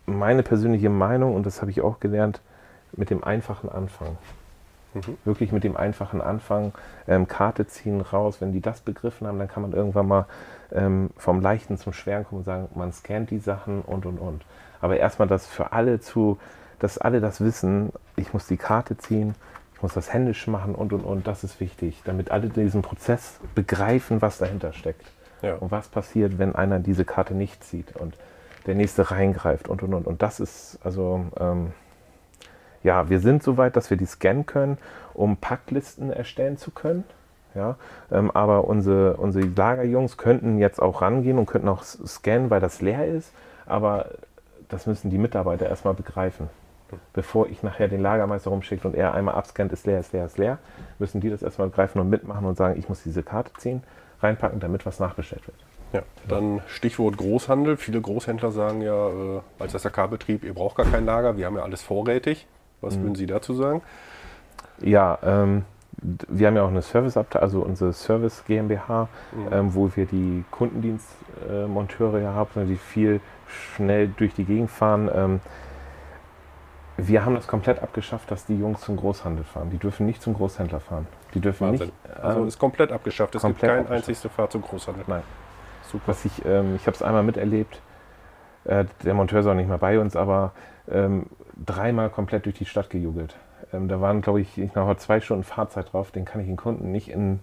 meine 0.06 0.42
persönliche 0.42 0.88
Meinung, 0.90 1.34
und 1.34 1.44
das 1.44 1.60
habe 1.60 1.70
ich 1.70 1.82
auch 1.82 2.00
gelernt, 2.00 2.40
mit 2.92 3.10
dem 3.10 3.22
einfachen 3.22 3.68
Anfang. 3.68 4.16
Mhm. 4.94 5.18
Wirklich 5.24 5.52
mit 5.52 5.64
dem 5.64 5.76
einfachen 5.76 6.20
Anfang, 6.20 6.72
ähm, 7.06 7.28
Karte 7.28 7.66
ziehen 7.66 8.00
raus. 8.00 8.40
Wenn 8.40 8.52
die 8.52 8.60
das 8.60 8.80
begriffen 8.80 9.26
haben, 9.26 9.38
dann 9.38 9.48
kann 9.48 9.62
man 9.62 9.72
irgendwann 9.72 10.06
mal 10.08 10.26
ähm, 10.72 11.10
vom 11.16 11.40
Leichten 11.40 11.76
zum 11.76 11.92
Schweren 11.92 12.24
kommen 12.24 12.40
und 12.40 12.44
sagen, 12.44 12.68
man 12.74 12.92
scannt 12.92 13.30
die 13.30 13.38
Sachen 13.38 13.82
und 13.82 14.06
und 14.06 14.18
und. 14.18 14.44
Aber 14.80 14.96
erstmal 14.96 15.28
das 15.28 15.46
für 15.46 15.72
alle 15.72 16.00
zu, 16.00 16.38
dass 16.78 16.98
alle 16.98 17.20
das 17.20 17.40
wissen, 17.40 17.92
ich 18.16 18.32
muss 18.32 18.46
die 18.46 18.56
Karte 18.56 18.96
ziehen, 18.96 19.34
ich 19.74 19.82
muss 19.82 19.94
das 19.94 20.12
händisch 20.12 20.46
machen 20.46 20.74
und 20.74 20.92
und 20.92 21.02
und, 21.04 21.26
das 21.26 21.44
ist 21.44 21.60
wichtig, 21.60 22.02
damit 22.04 22.30
alle 22.30 22.48
diesen 22.48 22.82
Prozess 22.82 23.40
begreifen, 23.54 24.22
was 24.22 24.38
dahinter 24.38 24.72
steckt. 24.72 25.06
Ja. 25.42 25.56
Und 25.56 25.70
was 25.70 25.88
passiert, 25.88 26.38
wenn 26.38 26.54
einer 26.54 26.78
diese 26.78 27.04
Karte 27.04 27.34
nicht 27.34 27.64
zieht 27.64 27.96
und 27.96 28.16
der 28.66 28.74
nächste 28.74 29.10
reingreift 29.10 29.68
und 29.68 29.82
und 29.82 29.92
und. 29.92 30.06
Und 30.06 30.22
das 30.22 30.40
ist 30.40 30.78
also. 30.84 31.26
Ähm, 31.38 31.72
ja, 32.84 33.08
wir 33.08 33.18
sind 33.18 33.42
so 33.42 33.56
weit, 33.56 33.76
dass 33.76 33.90
wir 33.90 33.96
die 33.96 34.06
scannen 34.06 34.46
können, 34.46 34.78
um 35.14 35.36
Packlisten 35.38 36.12
erstellen 36.12 36.58
zu 36.58 36.70
können. 36.70 37.04
Ja, 37.54 37.76
ähm, 38.10 38.30
aber 38.32 38.64
unsere, 38.64 39.16
unsere 39.16 39.46
Lagerjungs 39.46 40.16
könnten 40.16 40.58
jetzt 40.58 40.82
auch 40.82 41.02
rangehen 41.02 41.38
und 41.38 41.46
könnten 41.46 41.68
auch 41.68 41.84
scannen, 41.84 42.50
weil 42.50 42.60
das 42.60 42.80
leer 42.80 43.06
ist. 43.06 43.32
Aber 43.64 44.10
das 44.68 44.86
müssen 44.86 45.10
die 45.10 45.18
Mitarbeiter 45.18 45.68
erstmal 45.68 45.94
begreifen. 45.94 46.48
Bevor 47.12 47.48
ich 47.48 47.62
nachher 47.62 47.88
den 47.88 48.00
Lagermeister 48.00 48.50
rumschicke 48.50 48.86
und 48.86 48.94
er 48.94 49.14
einmal 49.14 49.34
abscannt, 49.34 49.72
ist 49.72 49.86
leer, 49.86 50.00
ist 50.00 50.12
leer, 50.12 50.26
ist 50.26 50.38
leer, 50.38 50.58
müssen 50.98 51.20
die 51.20 51.30
das 51.30 51.42
erstmal 51.42 51.68
begreifen 51.68 52.00
und 52.00 52.10
mitmachen 52.10 52.44
und 52.44 52.56
sagen, 52.56 52.78
ich 52.78 52.88
muss 52.88 53.02
diese 53.02 53.22
Karte 53.22 53.52
ziehen, 53.56 53.82
reinpacken, 54.20 54.60
damit 54.60 54.84
was 54.84 55.00
nachbestellt 55.00 55.46
wird. 55.46 55.56
Ja, 55.92 56.02
dann 56.28 56.60
Stichwort 56.66 57.16
Großhandel. 57.16 57.76
Viele 57.76 58.00
Großhändler 58.00 58.50
sagen 58.50 58.82
ja, 58.82 59.08
äh, 59.08 59.40
als 59.58 59.72
SAK-Betrieb, 59.72 60.44
ihr 60.44 60.54
braucht 60.54 60.76
gar 60.76 60.86
kein 60.86 61.04
Lager, 61.04 61.36
wir 61.36 61.46
haben 61.46 61.56
ja 61.56 61.62
alles 61.62 61.82
vorrätig. 61.82 62.46
Was 62.84 62.96
mhm. 62.96 63.02
würden 63.02 63.14
Sie 63.14 63.26
dazu 63.26 63.54
sagen? 63.54 63.82
Ja, 64.80 65.18
ähm, 65.22 65.64
wir 66.02 66.46
haben 66.46 66.56
ja 66.56 66.62
auch 66.64 66.68
eine 66.68 66.82
Serviceabteilung, 66.82 67.42
also 67.42 67.60
unsere 67.62 67.92
Service 67.92 68.44
GmbH, 68.46 69.08
mhm. 69.32 69.52
ähm, 69.52 69.74
wo 69.74 69.90
wir 69.94 70.06
die 70.06 70.44
Kundendienstmonteure 70.50 72.20
äh, 72.20 72.26
haben, 72.26 72.68
die 72.68 72.76
viel 72.76 73.20
schnell 73.46 74.08
durch 74.16 74.34
die 74.34 74.44
Gegend 74.44 74.70
fahren. 74.70 75.10
Ähm, 75.14 75.40
wir 76.96 77.24
haben 77.24 77.34
das 77.34 77.48
komplett 77.48 77.82
abgeschafft, 77.82 78.30
dass 78.30 78.46
die 78.46 78.56
Jungs 78.56 78.80
zum 78.82 78.96
Großhandel 78.96 79.44
fahren. 79.44 79.70
Die 79.70 79.78
dürfen 79.78 80.06
nicht 80.06 80.22
zum 80.22 80.34
Großhändler 80.34 80.80
fahren. 80.80 81.06
Die 81.34 81.40
dürfen 81.40 81.68
Wahnsinn. 81.68 81.88
nicht. 81.88 82.22
Also 82.22 82.40
ähm, 82.40 82.48
ist 82.48 82.58
komplett 82.58 82.92
abgeschafft. 82.92 83.34
Es 83.34 83.42
komplett 83.42 83.78
gibt 83.78 83.88
kein 83.88 83.96
einziges 83.96 84.22
Fahrt 84.22 84.52
zum 84.52 84.62
Großhandel. 84.62 85.04
Nein. 85.08 85.22
Super. 85.90 86.04
Was 86.08 86.24
ich, 86.24 86.44
ähm, 86.44 86.76
ich 86.76 86.86
habe 86.86 86.94
es 86.94 87.02
einmal 87.02 87.24
miterlebt. 87.24 87.80
Äh, 88.64 88.84
der 89.02 89.14
Monteur 89.14 89.40
ist 89.40 89.46
auch 89.46 89.54
nicht 89.54 89.68
mehr 89.68 89.78
bei 89.78 89.98
uns, 89.98 90.14
aber 90.14 90.52
ähm, 90.90 91.26
dreimal 91.64 92.10
komplett 92.10 92.46
durch 92.46 92.56
die 92.56 92.66
Stadt 92.66 92.90
gejubelt. 92.90 93.36
Ähm, 93.72 93.88
da 93.88 94.00
waren, 94.00 94.20
glaube 94.20 94.40
ich, 94.40 94.58
ich 94.58 94.74
noch 94.74 94.94
zwei 94.96 95.20
Stunden 95.20 95.44
Fahrzeit 95.44 95.92
drauf. 95.92 96.10
Den 96.10 96.24
kann 96.24 96.40
ich 96.40 96.46
den 96.46 96.56
Kunden 96.56 96.92
nicht 96.92 97.08
in, 97.08 97.40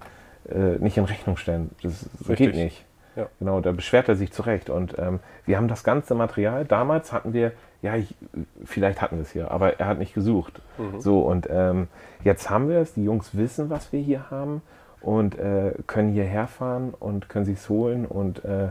äh, 0.49 0.77
nicht 0.79 0.97
in 0.97 1.05
Rechnung 1.05 1.37
stellen. 1.37 1.71
Das, 1.81 2.09
das 2.19 2.37
geht 2.37 2.55
nicht. 2.55 2.85
Ja. 3.15 3.27
Genau, 3.39 3.59
da 3.59 3.71
beschwert 3.73 4.07
er 4.07 4.15
sich 4.15 4.31
zurecht. 4.31 4.69
Und 4.69 4.97
ähm, 4.97 5.19
wir 5.45 5.57
haben 5.57 5.67
das 5.67 5.83
ganze 5.83 6.15
Material. 6.15 6.65
Damals 6.65 7.11
hatten 7.11 7.33
wir, 7.33 7.51
ja, 7.81 7.95
ich, 7.95 8.15
vielleicht 8.63 9.01
hatten 9.01 9.17
wir 9.17 9.23
es 9.23 9.31
hier, 9.31 9.51
aber 9.51 9.79
er 9.79 9.87
hat 9.87 9.97
nicht 9.97 10.13
gesucht. 10.13 10.61
Mhm. 10.77 11.01
So, 11.01 11.21
und 11.21 11.47
ähm, 11.51 11.87
jetzt 12.23 12.49
haben 12.49 12.69
wir 12.69 12.79
es. 12.79 12.93
Die 12.93 13.03
Jungs 13.03 13.35
wissen, 13.35 13.69
was 13.69 13.91
wir 13.91 13.99
hier 13.99 14.31
haben 14.31 14.61
und 15.01 15.37
äh, 15.37 15.73
können 15.87 16.13
hierher 16.13 16.47
fahren 16.47 16.93
und 16.97 17.27
können 17.27 17.45
sich 17.45 17.67
holen 17.67 18.05
und 18.05 18.45
äh, 18.45 18.69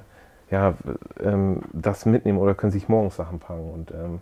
ja, 0.50 0.74
ähm, 1.22 1.62
das 1.72 2.06
mitnehmen 2.06 2.38
oder 2.38 2.54
können 2.54 2.72
sich 2.72 2.88
morgens 2.88 3.16
Sachen 3.16 3.38
packen. 3.38 3.70
Und 3.70 3.90
ähm, 3.90 4.20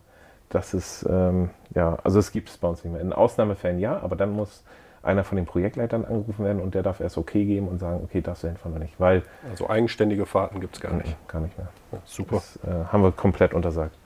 das 0.48 0.74
ist, 0.74 1.06
ähm, 1.08 1.50
ja, 1.74 1.98
also 2.04 2.18
es 2.18 2.32
gibt 2.32 2.48
es 2.48 2.58
bei 2.58 2.68
uns 2.68 2.82
nicht 2.84 2.92
mehr. 2.92 3.02
In 3.02 3.12
Ausnahmefällen 3.12 3.78
ja, 3.78 4.00
aber 4.00 4.16
dann 4.16 4.32
muss 4.32 4.64
einer 5.02 5.24
von 5.24 5.36
den 5.36 5.46
Projektleitern 5.46 6.04
angerufen 6.04 6.44
werden 6.44 6.60
und 6.60 6.74
der 6.74 6.82
darf 6.82 7.00
erst 7.00 7.18
okay 7.18 7.44
geben 7.44 7.68
und 7.68 7.78
sagen, 7.78 8.00
okay, 8.02 8.20
das 8.20 8.40
fahren 8.40 8.72
wir 8.72 8.78
nicht. 8.78 8.98
Weil, 8.98 9.22
also 9.48 9.68
eigenständige 9.70 10.26
Fahrten 10.26 10.60
gibt 10.60 10.76
es 10.76 10.80
gar 10.80 10.92
nicht. 10.92 11.16
Gar 11.28 11.40
nicht 11.40 11.56
mehr. 11.56 11.68
Ja, 11.92 11.98
super. 12.04 12.37
Das 12.37 12.58
äh, 12.64 12.84
haben 12.92 13.02
wir 13.02 13.12
komplett 13.12 13.54
untersagt. 13.54 13.96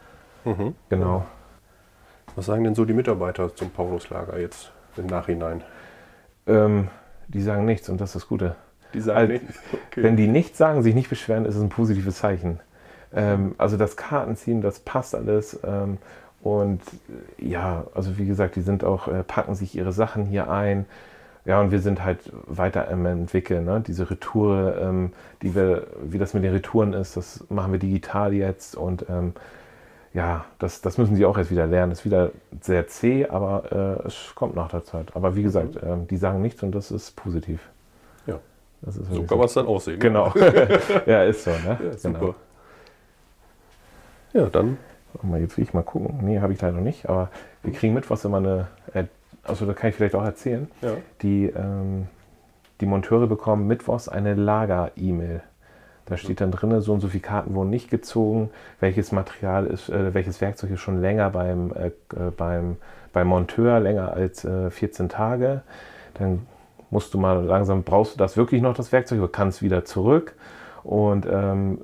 Mhm. 0.45 0.75
Genau. 0.89 1.25
Was 2.35 2.47
sagen 2.47 2.65
denn 2.65 2.75
so 2.75 2.85
die 2.85 2.93
Mitarbeiter 2.93 3.55
zum 3.55 3.71
Pauluslager 3.71 4.39
jetzt 4.39 4.71
im 4.97 5.07
Nachhinein? 5.07 5.63
Ähm, 6.47 6.89
die 7.29 7.43
sagen 7.43 7.65
nichts 7.65 7.89
und 7.89 8.01
das 8.01 8.11
ist 8.11 8.23
das 8.23 8.29
Gute. 8.29 8.57
Die 8.95 9.01
sagen 9.01 9.19
also, 9.19 9.33
nichts? 9.33 9.59
Okay. 9.91 10.03
Wenn 10.03 10.17
die 10.17 10.27
nichts 10.27 10.59
sagen, 10.59 10.83
sich 10.83 10.95
nicht 10.95 11.11
beschweren, 11.11 11.45
ist 11.45 11.55
es 11.55 11.63
ein 11.63 11.69
positives 11.69 12.17
Zeichen. 12.17 12.61
Ähm, 13.15 13.55
also 13.59 13.77
das 13.77 13.97
Kartenziehen, 13.97 14.63
das 14.63 14.81
passt 14.81 15.15
alles. 15.15 15.59
Ähm, 15.65 15.99
und 16.43 16.81
äh, 17.39 17.49
ja, 17.49 17.85
also 17.95 18.19
wie 18.19 18.27
gesagt, 18.27 18.57
die 18.57 18.63
sind 18.63 18.85
auch, 18.85 19.09
äh, 19.09 19.23
packen 19.23 19.55
sich 19.55 19.77
ihre 19.77 19.93
Sachen 19.93 20.27
hier 20.27 20.51
ein. 20.51 20.87
Ja, 21.45 21.61
und 21.61 21.73
wir 21.73 21.81
sind 21.81 22.05
halt 22.05 22.21
weiter 22.47 22.89
im 22.89 23.05
Entwickeln. 23.05 23.65
Ne? 23.65 23.83
Diese 23.85 24.09
Retour, 24.11 24.77
ähm, 24.81 25.13
die 25.43 25.55
wir, 25.57 25.89
wie 26.05 26.19
das 26.19 26.35
mit 26.35 26.45
den 26.45 26.53
Retouren 26.53 26.93
ist, 26.93 27.17
das 27.17 27.45
machen 27.49 27.73
wir 27.73 27.81
digital 27.81 28.33
jetzt. 28.33 28.77
Und 28.77 29.07
ähm, 29.09 29.33
ja, 30.15 30.45
das, 30.59 30.83
das 30.83 30.99
müssen 30.99 31.17
sie 31.17 31.25
auch 31.25 31.37
erst 31.37 31.51
wieder 31.51 31.67
lernen. 31.67 31.93
Ist 31.93 32.05
wieder 32.05 32.31
sehr 32.61 32.87
zäh, 32.87 33.27
aber 33.27 34.01
äh, 34.05 34.07
es 34.07 34.35
kommt 34.37 34.55
nach 34.55 34.69
der 34.69 34.85
Zeit. 34.85 35.17
Aber 35.17 35.35
wie 35.35 35.43
gesagt, 35.43 35.83
mhm. 35.83 35.89
ähm, 35.89 36.07
die 36.07 36.17
sagen 36.17 36.43
nichts 36.43 36.63
und 36.63 36.73
das 36.73 36.93
ist 36.93 37.17
positiv. 37.17 37.61
Ja. 38.27 38.39
Das 38.83 38.97
ist 38.97 39.11
so 39.11 39.23
kann 39.25 39.39
man 39.39 39.47
es 39.47 39.55
dann 39.55 39.67
aussehen. 39.67 39.99
Genau. 39.99 40.33
ja, 41.07 41.25
ist 41.25 41.45
so. 41.45 41.51
Ne? 41.51 41.79
Ja, 41.83 41.99
super. 41.99 42.19
Genau. 42.19 42.35
Ja, 44.33 44.47
dann 44.47 44.79
Mal, 45.23 45.41
jetzt 45.41 45.57
will 45.57 45.65
ich 45.65 45.75
mal 45.75 45.83
gucken. 45.83 46.19
Nee, 46.23 46.41
habe 46.41 46.53
ich 46.53 46.61
leider 46.61 46.81
nicht. 46.81 47.09
Aber 47.09 47.31
wir 47.63 47.73
kriegen 47.73 47.95
mit, 47.95 48.11
was 48.11 48.25
immer 48.25 48.39
eine. 48.39 48.69
Äh, 48.95 49.05
also, 49.45 49.67
da 49.67 49.75
kann 49.75 49.91
ich 49.91 49.97
vielleicht 49.97 50.15
auch 50.15 50.25
erzählen. 50.25 50.71
Ja. 50.81 50.93
Die, 51.23 51.47
ähm, 51.47 52.07
die 52.81 52.87
Monteure 52.87 53.27
bekommen 53.27 53.67
mittwochs 53.67 54.09
eine 54.09 54.35
Lager-E-Mail. 54.35 55.43
Da 56.07 56.17
steht 56.17 56.41
dann 56.41 56.51
drin, 56.51 56.81
so 56.81 56.93
und 56.93 57.01
so 57.01 57.09
viele 57.09 57.23
Karten 57.23 57.55
wurden 57.55 57.71
nicht 57.71 57.91
gezogen, 57.91 58.51
welches 58.81 59.13
Material 59.13 59.67
ist, 59.67 59.89
äh, 59.89 60.15
welches 60.15 60.41
Werkzeug 60.41 60.71
ist 60.71 60.81
schon 60.81 61.01
länger 61.01 61.31
beim, 61.31 61.73
äh, 61.73 61.87
äh 61.87 62.31
beim, 62.37 62.77
beim 63.13 63.29
Monteur, 63.29 63.79
länger 63.79 64.13
als 64.13 64.45
äh, 64.45 64.71
14 64.71 65.09
Tage. 65.09 65.63
Dann 66.15 66.47
musst 66.91 67.15
du 67.15 67.19
mal 67.19 67.45
langsam, 67.45 67.85
brauchst 67.85 68.15
du 68.15 68.19
das 68.19 68.37
wirklich 68.37 68.63
noch, 68.63 68.75
das 68.75 68.93
Werkzeug, 68.93 69.21
oder 69.21 69.29
kannst 69.31 69.63
wieder 69.63 69.85
zurück. 69.85 70.35
Und 70.83 71.27
ähm, 71.31 71.79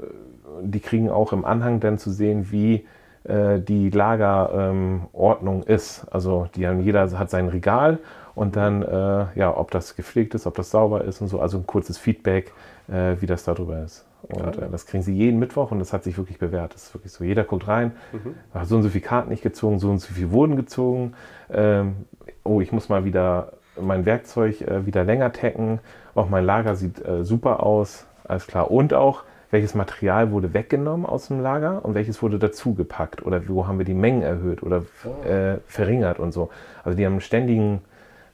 die 0.62 0.80
kriegen 0.80 1.10
auch 1.10 1.32
im 1.32 1.44
Anhang 1.44 1.80
dann 1.80 1.98
zu 1.98 2.10
sehen, 2.10 2.50
wie 2.50 2.86
äh, 3.28 3.60
die 3.60 3.90
Lagerordnung 3.90 5.62
ähm, 5.62 5.74
ist. 5.74 6.06
Also 6.10 6.48
die 6.54 6.66
haben, 6.66 6.80
jeder 6.80 7.10
hat 7.18 7.30
sein 7.30 7.48
Regal 7.48 7.98
und 8.34 8.56
dann, 8.56 8.82
äh, 8.82 9.26
ja, 9.34 9.56
ob 9.56 9.70
das 9.70 9.96
gepflegt 9.96 10.34
ist, 10.34 10.46
ob 10.46 10.54
das 10.54 10.70
sauber 10.70 11.04
ist 11.04 11.20
und 11.20 11.28
so. 11.28 11.40
Also 11.40 11.58
ein 11.58 11.66
kurzes 11.66 11.98
Feedback, 11.98 12.52
äh, 12.88 13.16
wie 13.20 13.26
das 13.26 13.44
darüber 13.44 13.82
ist. 13.82 14.06
Und. 14.22 14.58
Äh, 14.58 14.68
das 14.70 14.86
kriegen 14.86 15.02
sie 15.02 15.14
jeden 15.14 15.38
Mittwoch 15.38 15.70
und 15.70 15.78
das 15.78 15.92
hat 15.92 16.04
sich 16.04 16.16
wirklich 16.16 16.38
bewährt. 16.38 16.74
Das 16.74 16.84
ist 16.84 16.94
wirklich 16.94 17.12
so. 17.12 17.24
Jeder 17.24 17.44
guckt 17.44 17.68
rein, 17.68 17.92
mhm. 18.12 18.34
hat 18.54 18.66
so 18.66 18.76
und 18.76 18.82
so 18.82 18.88
viele 18.88 19.04
Karten 19.04 19.30
nicht 19.30 19.42
gezogen, 19.42 19.78
so 19.78 19.90
und 19.90 19.98
so 19.98 20.12
viel 20.12 20.30
wurden 20.30 20.56
gezogen. 20.56 21.14
Ähm, 21.50 22.06
oh, 22.44 22.60
ich 22.60 22.72
muss 22.72 22.88
mal 22.88 23.04
wieder 23.04 23.52
mein 23.80 24.06
Werkzeug 24.06 24.60
äh, 24.62 24.86
wieder 24.86 25.04
länger 25.04 25.32
tacken. 25.32 25.80
Auch 26.14 26.28
mein 26.28 26.44
Lager 26.44 26.74
sieht 26.74 27.04
äh, 27.04 27.24
super 27.24 27.62
aus. 27.62 28.06
Alles 28.24 28.46
klar. 28.46 28.70
Und 28.70 28.94
auch, 28.94 29.24
welches 29.50 29.74
Material 29.74 30.30
wurde 30.30 30.52
weggenommen 30.54 31.06
aus 31.06 31.28
dem 31.28 31.40
Lager 31.40 31.84
und 31.84 31.94
welches 31.94 32.22
wurde 32.22 32.38
dazugepackt 32.38 33.24
oder 33.24 33.46
wo 33.48 33.66
haben 33.66 33.78
wir 33.78 33.86
die 33.86 33.94
Mengen 33.94 34.22
erhöht 34.22 34.62
oder 34.62 34.84
oh. 35.04 35.26
äh, 35.26 35.58
verringert 35.66 36.18
und 36.18 36.32
so. 36.32 36.50
Also 36.84 36.96
die 36.96 37.06
haben 37.06 37.14
einen 37.14 37.20
ständigen 37.20 37.80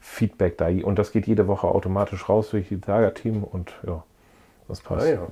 Feedback 0.00 0.58
da 0.58 0.68
und 0.68 0.98
das 0.98 1.12
geht 1.12 1.26
jede 1.26 1.46
Woche 1.46 1.68
automatisch 1.68 2.28
raus 2.28 2.50
durch 2.50 2.68
die 2.68 2.80
Lagerteam 2.84 3.44
und 3.44 3.72
ja, 3.86 4.02
das 4.68 4.80
passt. 4.80 5.06
Ah, 5.06 5.10
ja. 5.10 5.26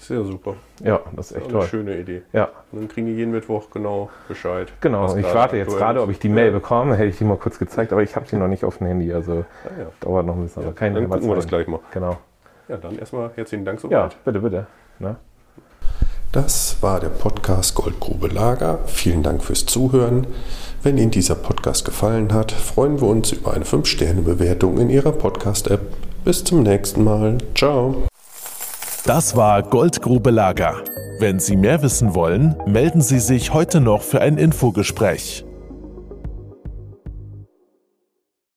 Sehr 0.00 0.24
super. 0.24 0.54
Ja, 0.82 1.00
das 1.14 1.30
ist 1.30 1.36
echt 1.36 1.46
ja, 1.46 1.52
toll. 1.52 1.60
Eine 1.60 1.68
schöne 1.68 1.98
Idee. 1.98 2.22
Ja. 2.32 2.48
Und 2.72 2.80
dann 2.80 2.88
kriegen 2.88 3.06
die 3.06 3.12
jeden 3.12 3.32
Mittwoch 3.32 3.70
genau 3.70 4.08
Bescheid. 4.28 4.72
Genau, 4.80 5.14
ich 5.14 5.26
warte 5.34 5.58
jetzt 5.58 5.76
gerade, 5.76 6.00
ob 6.00 6.08
ich 6.08 6.18
die 6.18 6.30
Mail 6.30 6.46
ja. 6.46 6.52
bekomme. 6.52 6.94
Hätte 6.96 7.10
ich 7.10 7.18
die 7.18 7.24
mal 7.24 7.36
kurz 7.36 7.58
gezeigt, 7.58 7.92
aber 7.92 8.02
ich 8.02 8.16
habe 8.16 8.24
die 8.26 8.36
noch 8.36 8.48
nicht 8.48 8.64
auf 8.64 8.78
dem 8.78 8.86
Handy. 8.86 9.12
Also 9.12 9.44
ah, 9.64 9.68
ja. 9.78 9.86
dauert 10.00 10.24
noch 10.24 10.36
ein 10.36 10.44
bisschen. 10.44 10.62
Ja, 10.62 10.70
dann 10.70 11.08
gucken 11.10 11.28
wir 11.28 11.36
das 11.36 11.46
gleich 11.46 11.66
mal. 11.66 11.80
Genau. 11.92 12.16
Ja, 12.70 12.76
dann 12.76 12.96
erstmal 13.00 13.32
herzlichen 13.34 13.64
Dank 13.64 13.80
soweit. 13.80 13.92
Ja, 13.92 14.08
bitte, 14.24 14.38
bitte. 14.38 14.66
Ne? 15.00 15.16
Das 16.30 16.76
war 16.80 17.00
der 17.00 17.08
Podcast 17.08 17.74
Goldgrube 17.74 18.28
Lager. 18.28 18.78
Vielen 18.86 19.24
Dank 19.24 19.42
fürs 19.42 19.66
Zuhören. 19.66 20.28
Wenn 20.84 20.96
Ihnen 20.96 21.10
dieser 21.10 21.34
Podcast 21.34 21.84
gefallen 21.84 22.32
hat, 22.32 22.52
freuen 22.52 23.00
wir 23.00 23.08
uns 23.08 23.32
über 23.32 23.54
eine 23.54 23.64
5-Sterne-Bewertung 23.64 24.78
in 24.78 24.88
Ihrer 24.88 25.10
Podcast-App. 25.10 25.80
Bis 26.24 26.44
zum 26.44 26.62
nächsten 26.62 27.02
Mal. 27.02 27.38
Ciao. 27.56 28.04
Das 29.04 29.34
war 29.34 29.64
Goldgrube 29.64 30.30
Lager. 30.30 30.76
Wenn 31.18 31.40
Sie 31.40 31.56
mehr 31.56 31.82
wissen 31.82 32.14
wollen, 32.14 32.54
melden 32.66 33.00
Sie 33.00 33.18
sich 33.18 33.52
heute 33.52 33.80
noch 33.80 34.02
für 34.02 34.20
ein 34.20 34.38
Infogespräch. 34.38 35.44